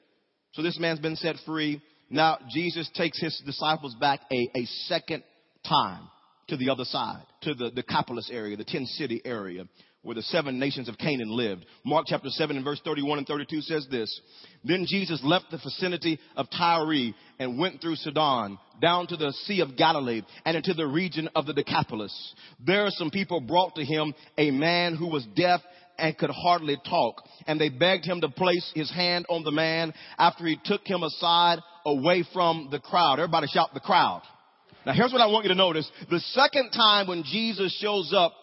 So 0.52 0.62
this 0.62 0.78
man's 0.78 1.00
been 1.00 1.16
set 1.16 1.36
free. 1.44 1.82
Now 2.10 2.38
Jesus 2.50 2.88
takes 2.94 3.20
his 3.20 3.42
disciples 3.44 3.94
back 4.00 4.20
a, 4.32 4.58
a 4.58 4.64
second 4.86 5.24
time 5.66 6.08
to 6.48 6.56
the 6.56 6.70
other 6.70 6.84
side, 6.84 7.24
to 7.42 7.54
the 7.54 7.70
Decapolis 7.70 8.30
area, 8.32 8.56
the 8.56 8.64
ten 8.64 8.86
city 8.86 9.20
area 9.24 9.64
where 10.04 10.14
the 10.14 10.22
seven 10.22 10.58
nations 10.58 10.88
of 10.88 10.98
Canaan 10.98 11.30
lived. 11.30 11.64
Mark 11.82 12.04
chapter 12.06 12.28
7 12.28 12.56
and 12.56 12.64
verse 12.64 12.80
31 12.84 13.18
and 13.18 13.26
32 13.26 13.62
says 13.62 13.86
this. 13.90 14.20
Then 14.62 14.84
Jesus 14.86 15.20
left 15.24 15.46
the 15.50 15.56
vicinity 15.56 16.20
of 16.36 16.46
Tyre 16.50 17.12
and 17.38 17.58
went 17.58 17.80
through 17.80 17.96
Sidon 17.96 18.58
down 18.82 19.06
to 19.06 19.16
the 19.16 19.32
Sea 19.44 19.62
of 19.62 19.76
Galilee 19.76 20.22
and 20.44 20.56
into 20.58 20.74
the 20.74 20.86
region 20.86 21.30
of 21.34 21.46
the 21.46 21.54
Decapolis. 21.54 22.34
There 22.64 22.86
some 22.90 23.10
people 23.10 23.40
brought 23.40 23.76
to 23.76 23.84
him 23.84 24.14
a 24.36 24.50
man 24.50 24.94
who 24.94 25.08
was 25.08 25.26
deaf 25.34 25.62
and 25.98 26.16
could 26.16 26.30
hardly 26.30 26.76
talk. 26.88 27.22
And 27.46 27.60
they 27.60 27.68
begged 27.68 28.04
him 28.04 28.20
to 28.20 28.28
place 28.28 28.70
his 28.74 28.90
hand 28.90 29.26
on 29.28 29.44
the 29.44 29.50
man 29.50 29.92
after 30.18 30.46
he 30.46 30.58
took 30.64 30.86
him 30.86 31.02
aside 31.02 31.58
away 31.84 32.24
from 32.32 32.68
the 32.70 32.80
crowd. 32.80 33.18
Everybody 33.18 33.46
shout 33.48 33.70
the 33.74 33.80
crowd. 33.80 34.22
Now 34.86 34.92
here's 34.92 35.12
what 35.12 35.20
I 35.20 35.26
want 35.26 35.44
you 35.44 35.50
to 35.50 35.54
notice. 35.54 35.90
The 36.10 36.20
second 36.20 36.70
time 36.70 37.06
when 37.06 37.22
Jesus 37.24 37.76
shows 37.80 38.12
up, 38.14 38.34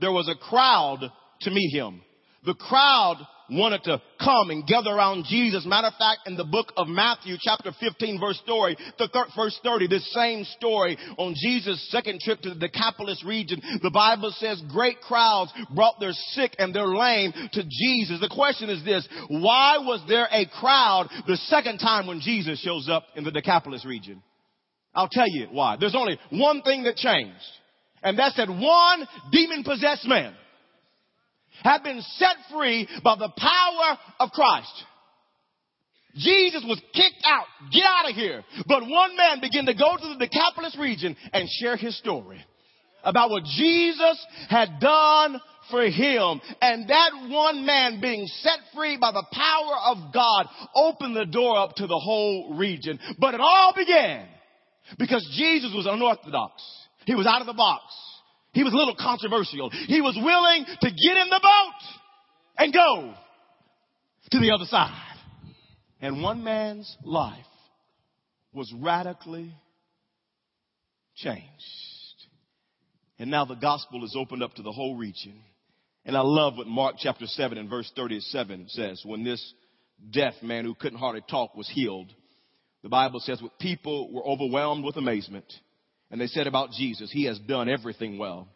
there 0.00 0.12
was 0.12 0.28
a 0.28 0.34
crowd 0.34 1.00
to 1.42 1.50
meet 1.50 1.74
him. 1.74 2.00
The 2.44 2.54
crowd 2.54 3.18
wanted 3.50 3.82
to 3.84 4.00
come 4.22 4.50
and 4.50 4.66
gather 4.66 4.90
around 4.90 5.24
Jesus. 5.28 5.66
Matter 5.66 5.88
of 5.88 5.94
fact, 5.94 6.26
in 6.26 6.36
the 6.36 6.44
book 6.44 6.72
of 6.76 6.88
Matthew, 6.88 7.36
chapter 7.40 7.72
15, 7.78 8.20
verse 8.20 8.38
story, 8.44 8.76
the 8.98 9.08
thir- 9.08 9.26
verse 9.36 9.58
30, 9.62 9.88
this 9.88 10.12
same 10.12 10.44
story 10.44 10.96
on 11.18 11.34
Jesus' 11.36 11.90
second 11.90 12.20
trip 12.20 12.40
to 12.40 12.50
the 12.50 12.68
Decapolis 12.68 13.22
region, 13.24 13.60
the 13.82 13.90
Bible 13.90 14.32
says 14.38 14.62
great 14.70 15.00
crowds 15.00 15.52
brought 15.74 15.98
their 16.00 16.12
sick 16.12 16.54
and 16.58 16.74
their 16.74 16.86
lame 16.86 17.32
to 17.52 17.62
Jesus. 17.62 18.20
The 18.20 18.32
question 18.34 18.70
is 18.70 18.84
this, 18.84 19.06
why 19.28 19.78
was 19.78 20.02
there 20.08 20.28
a 20.30 20.46
crowd 20.46 21.08
the 21.26 21.36
second 21.36 21.78
time 21.78 22.06
when 22.06 22.20
Jesus 22.20 22.60
shows 22.60 22.88
up 22.88 23.06
in 23.16 23.24
the 23.24 23.30
Decapolis 23.30 23.84
region? 23.84 24.22
I'll 24.94 25.08
tell 25.10 25.28
you 25.28 25.48
why. 25.50 25.76
There's 25.78 25.94
only 25.94 26.18
one 26.30 26.62
thing 26.62 26.84
that 26.84 26.96
changed. 26.96 27.36
And 28.02 28.18
that's 28.18 28.36
that 28.36 28.48
one 28.48 29.06
demon 29.30 29.62
possessed 29.62 30.06
man 30.06 30.34
had 31.62 31.82
been 31.82 32.00
set 32.16 32.36
free 32.52 32.88
by 33.02 33.16
the 33.16 33.30
power 33.36 33.98
of 34.20 34.30
Christ. 34.30 34.84
Jesus 36.16 36.64
was 36.66 36.80
kicked 36.92 37.24
out. 37.24 37.46
Get 37.72 37.84
out 37.84 38.10
of 38.10 38.16
here. 38.16 38.42
But 38.66 38.82
one 38.82 39.16
man 39.16 39.40
began 39.40 39.66
to 39.66 39.74
go 39.74 39.96
to 39.96 40.08
the 40.08 40.26
Decapolis 40.26 40.76
region 40.78 41.16
and 41.32 41.48
share 41.48 41.76
his 41.76 41.96
story 41.98 42.44
about 43.04 43.30
what 43.30 43.44
Jesus 43.44 44.26
had 44.48 44.80
done 44.80 45.40
for 45.70 45.84
him. 45.84 46.40
And 46.60 46.88
that 46.88 47.10
one 47.28 47.64
man 47.64 48.00
being 48.00 48.26
set 48.26 48.58
free 48.74 48.98
by 49.00 49.12
the 49.12 49.24
power 49.32 49.76
of 49.94 50.12
God 50.12 50.46
opened 50.74 51.14
the 51.14 51.26
door 51.26 51.58
up 51.58 51.76
to 51.76 51.86
the 51.86 51.98
whole 51.98 52.56
region. 52.56 52.98
But 53.18 53.34
it 53.34 53.40
all 53.40 53.72
began 53.76 54.26
Because 54.98 55.26
Jesus 55.36 55.72
was 55.74 55.86
unorthodox. 55.86 56.62
He 57.06 57.14
was 57.14 57.26
out 57.26 57.40
of 57.40 57.46
the 57.46 57.54
box. 57.54 57.84
He 58.52 58.64
was 58.64 58.72
a 58.72 58.76
little 58.76 58.96
controversial. 58.98 59.70
He 59.70 60.00
was 60.00 60.16
willing 60.16 60.64
to 60.64 60.90
get 60.90 61.16
in 61.16 61.28
the 61.28 61.40
boat 61.42 61.98
and 62.58 62.72
go 62.72 63.14
to 64.30 64.38
the 64.38 64.50
other 64.52 64.64
side. 64.64 65.16
And 66.00 66.22
one 66.22 66.42
man's 66.42 66.96
life 67.04 67.44
was 68.52 68.72
radically 68.76 69.54
changed. 71.16 71.44
And 73.18 73.30
now 73.30 73.44
the 73.44 73.54
gospel 73.54 74.04
is 74.04 74.16
opened 74.18 74.42
up 74.42 74.54
to 74.54 74.62
the 74.62 74.72
whole 74.72 74.96
region. 74.96 75.34
And 76.04 76.16
I 76.16 76.22
love 76.22 76.56
what 76.56 76.66
Mark 76.66 76.96
chapter 76.98 77.26
7 77.26 77.58
and 77.58 77.68
verse 77.68 77.90
37 77.94 78.66
says. 78.68 79.02
When 79.04 79.24
this 79.24 79.54
deaf 80.10 80.34
man 80.42 80.64
who 80.64 80.74
couldn't 80.74 80.98
hardly 80.98 81.22
talk 81.28 81.54
was 81.54 81.68
healed, 81.68 82.12
the 82.82 82.88
Bible 82.88 83.20
says 83.20 83.42
what 83.42 83.58
people 83.58 84.12
were 84.12 84.26
overwhelmed 84.26 84.84
with 84.84 84.96
amazement. 84.96 85.44
And 86.10 86.20
they 86.20 86.26
said 86.26 86.46
about 86.46 86.72
Jesus, 86.72 87.10
he 87.12 87.24
has 87.24 87.38
done 87.38 87.68
everything 87.68 88.18
well. 88.18 88.48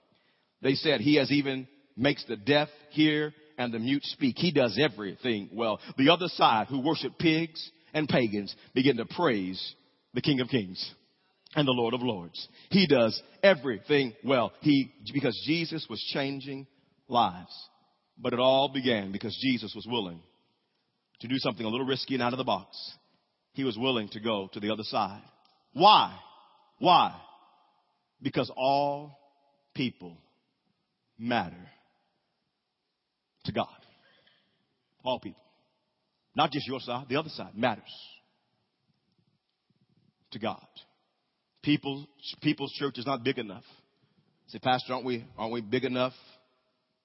They 0.63 0.75
said 0.75 1.01
he 1.01 1.17
has 1.17 1.31
even 1.31 1.69
makes 1.97 2.25
the 2.25 2.37
deaf 2.37 2.69
hear 2.91 3.33
and 3.57 3.73
the 3.73 3.79
mute 3.79 4.03
speak. 4.05 4.37
He 4.39 4.51
does 4.51 4.79
everything 4.81 5.51
well. 5.53 5.79
The 5.97 6.11
other 6.11 6.29
side 6.29 6.67
who 6.69 6.81
worship 6.81 7.19
pigs 7.19 7.71
and 7.93 8.09
pagans 8.09 8.55
begin 8.75 8.97
to 8.97 9.05
praise 9.05 9.75
the 10.15 10.21
King 10.21 10.41
of 10.41 10.49
Kings 10.49 10.93
and 11.55 11.67
the 11.67 11.73
Lord 11.73 11.95
of 11.95 12.03
Lords. 12.03 12.49
He 12.71 12.87
does 12.87 13.21
everything 13.43 14.15
well. 14.25 14.53
He, 14.61 14.93
because 15.13 15.41
Jesus 15.47 15.87
was 15.89 16.03
changing 16.13 16.67
lives. 17.09 17.55
But 18.19 18.33
it 18.33 18.41
all 18.41 18.69
began 18.73 19.13
because 19.13 19.37
Jesus 19.41 19.73
was 19.75 19.87
willing 19.89 20.21
to 21.21 21.29
do 21.29 21.37
something 21.39 21.65
a 21.65 21.69
little 21.69 21.87
risky 21.87 22.15
and 22.15 22.23
out 22.23 22.33
of 22.33 22.39
the 22.39 22.45
box. 22.45 22.77
He 23.53 23.65
was 23.65 23.79
willing 23.79 24.09
to 24.11 24.21
go 24.21 24.49
to 24.53 24.61
the 24.61 24.73
other 24.73 24.83
side. 24.85 25.23
Why? 25.73 26.17
Why? 26.79 27.15
Because 28.25 28.51
all 28.57 29.19
people 29.75 30.17
matter 31.19 31.69
to 33.45 33.53
God. 33.53 33.69
All 35.05 35.21
people. 35.21 35.43
Not 36.35 36.51
just 36.51 36.67
your 36.67 36.81
side, 36.81 37.05
the 37.11 37.17
other 37.17 37.29
side 37.29 37.55
matters 37.55 37.85
to 40.33 40.39
God. 40.39 40.67
People, 41.63 42.07
people's 42.41 42.73
church 42.73 42.95
is 42.97 43.05
not 43.05 43.23
big 43.23 43.39
enough. 43.39 43.63
Say, 44.49 44.59
Pastor, 44.59 44.95
aren't 44.95 45.05
we, 45.05 45.27
aren't 45.37 45.53
we 45.53 45.61
big 45.61 45.85
enough? 45.85 46.15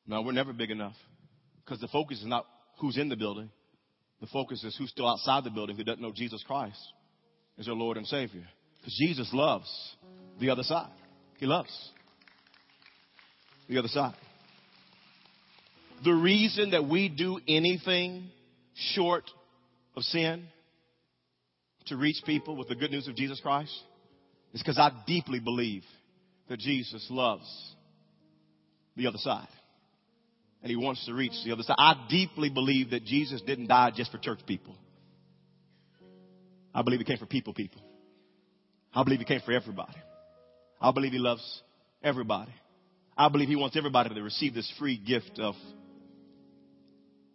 No, 0.07 0.21
we're 0.21 0.31
never 0.31 0.53
big 0.53 0.71
enough. 0.71 0.95
Because 1.63 1.81
the 1.81 1.89
focus 1.89 2.19
is 2.19 2.27
not 2.27 2.45
who's 2.79 2.97
in 2.97 3.09
the 3.09 3.17
building. 3.17 3.49
The 4.21 4.27
focus 4.27 4.63
is 4.63 4.75
who's 4.77 4.89
still 4.89 5.07
outside 5.07 5.43
the 5.43 5.49
building 5.49 5.75
who 5.75 5.83
doesn't 5.83 6.01
know 6.01 6.13
Jesus 6.15 6.43
Christ 6.47 6.79
as 7.57 7.65
their 7.65 7.75
Lord 7.75 7.97
and 7.97 8.07
Savior. 8.07 8.47
Because 8.77 8.95
Jesus 8.97 9.29
loves 9.33 9.69
the 10.39 10.49
other 10.49 10.63
side. 10.63 10.89
He 11.39 11.45
loves 11.45 11.71
the 13.69 13.77
other 13.77 13.87
side. 13.87 14.15
The 16.03 16.13
reason 16.13 16.71
that 16.71 16.87
we 16.87 17.09
do 17.09 17.39
anything 17.47 18.29
short 18.93 19.23
of 19.95 20.03
sin 20.03 20.45
to 21.87 21.97
reach 21.97 22.17
people 22.25 22.55
with 22.55 22.67
the 22.67 22.75
good 22.75 22.91
news 22.91 23.07
of 23.07 23.15
Jesus 23.15 23.39
Christ 23.39 23.73
is 24.53 24.61
because 24.61 24.77
I 24.77 24.91
deeply 25.07 25.39
believe 25.39 25.83
that 26.49 26.59
Jesus 26.59 27.05
loves 27.09 27.47
the 28.95 29.07
other 29.07 29.17
side. 29.17 29.47
And 30.61 30.69
he 30.69 30.75
wants 30.75 31.05
to 31.05 31.13
reach 31.13 31.31
the 31.45 31.53
other 31.53 31.63
side. 31.63 31.75
I 31.77 32.05
deeply 32.09 32.49
believe 32.49 32.89
that 32.89 33.05
Jesus 33.05 33.41
didn't 33.41 33.67
die 33.67 33.91
just 33.95 34.11
for 34.11 34.17
church 34.17 34.39
people. 34.45 34.75
I 36.73 36.81
believe 36.81 36.99
he 36.99 37.05
came 37.05 37.17
for 37.17 37.25
people, 37.25 37.53
people. 37.53 37.81
I 38.93 39.03
believe 39.03 39.19
he 39.19 39.25
came 39.25 39.41
for 39.41 39.53
everybody. 39.53 39.95
I 40.81 40.91
believe 40.91 41.11
he 41.11 41.19
loves 41.19 41.61
everybody. 42.03 42.53
I 43.17 43.27
believe 43.29 43.49
he 43.49 43.55
wants 43.55 43.75
everybody 43.75 44.13
to 44.13 44.21
receive 44.21 44.53
this 44.53 44.71
free 44.79 44.97
gift 44.97 45.39
of, 45.39 45.55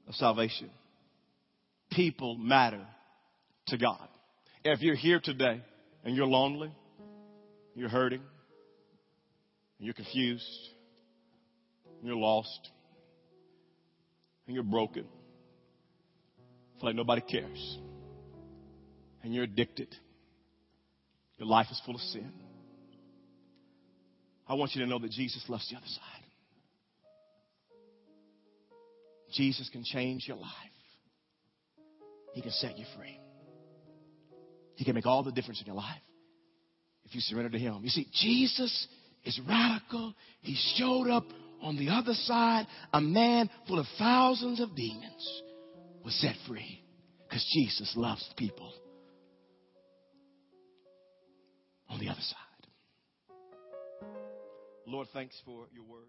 of 0.08 0.14
salvation. 0.14 0.70
People 1.90 2.36
matter 2.36 2.86
to 3.66 3.76
God. 3.76 4.08
If 4.64 4.80
you're 4.80 4.94
here 4.94 5.20
today 5.22 5.60
and 6.04 6.16
you're 6.16 6.26
lonely, 6.26 6.72
you're 7.74 7.90
hurting, 7.90 8.22
you're 9.78 9.94
confused, 9.94 10.44
you're 12.02 12.16
lost, 12.16 12.70
and 14.46 14.54
you're 14.54 14.64
broken, 14.64 15.04
feel 16.78 16.88
like 16.88 16.96
nobody 16.96 17.20
cares, 17.20 17.78
and 19.22 19.34
you're 19.34 19.44
addicted, 19.44 19.94
your 21.38 21.48
life 21.48 21.66
is 21.70 21.80
full 21.84 21.94
of 21.94 22.00
sin. 22.00 22.32
I 24.46 24.54
want 24.54 24.74
you 24.74 24.82
to 24.82 24.86
know 24.88 24.98
that 24.98 25.10
Jesus 25.10 25.44
loves 25.48 25.68
the 25.70 25.76
other 25.76 25.86
side. 25.86 26.24
Jesus 29.32 29.68
can 29.70 29.82
change 29.84 30.26
your 30.28 30.36
life. 30.36 30.52
He 32.34 32.42
can 32.42 32.52
set 32.52 32.78
you 32.78 32.84
free. 32.96 33.18
He 34.76 34.84
can 34.84 34.94
make 34.94 35.06
all 35.06 35.22
the 35.22 35.32
difference 35.32 35.60
in 35.60 35.66
your 35.66 35.76
life 35.76 36.02
if 37.04 37.14
you 37.14 37.20
surrender 37.20 37.50
to 37.50 37.58
Him. 37.58 37.80
You 37.82 37.90
see, 37.90 38.06
Jesus 38.12 38.88
is 39.24 39.40
radical. 39.48 40.14
He 40.40 40.56
showed 40.76 41.08
up 41.08 41.24
on 41.62 41.76
the 41.76 41.90
other 41.90 42.14
side. 42.14 42.66
A 42.92 43.00
man 43.00 43.48
full 43.66 43.78
of 43.78 43.86
thousands 43.98 44.60
of 44.60 44.74
demons 44.76 45.42
was 46.04 46.14
set 46.20 46.34
free 46.46 46.82
because 47.28 47.44
Jesus 47.52 47.92
loves 47.96 48.28
people 48.36 48.72
on 51.88 51.98
the 51.98 52.08
other 52.08 52.20
side. 52.20 52.43
Lord, 54.86 55.08
thanks 55.08 55.40
for 55.44 55.66
your 55.72 55.84
word. 55.84 56.08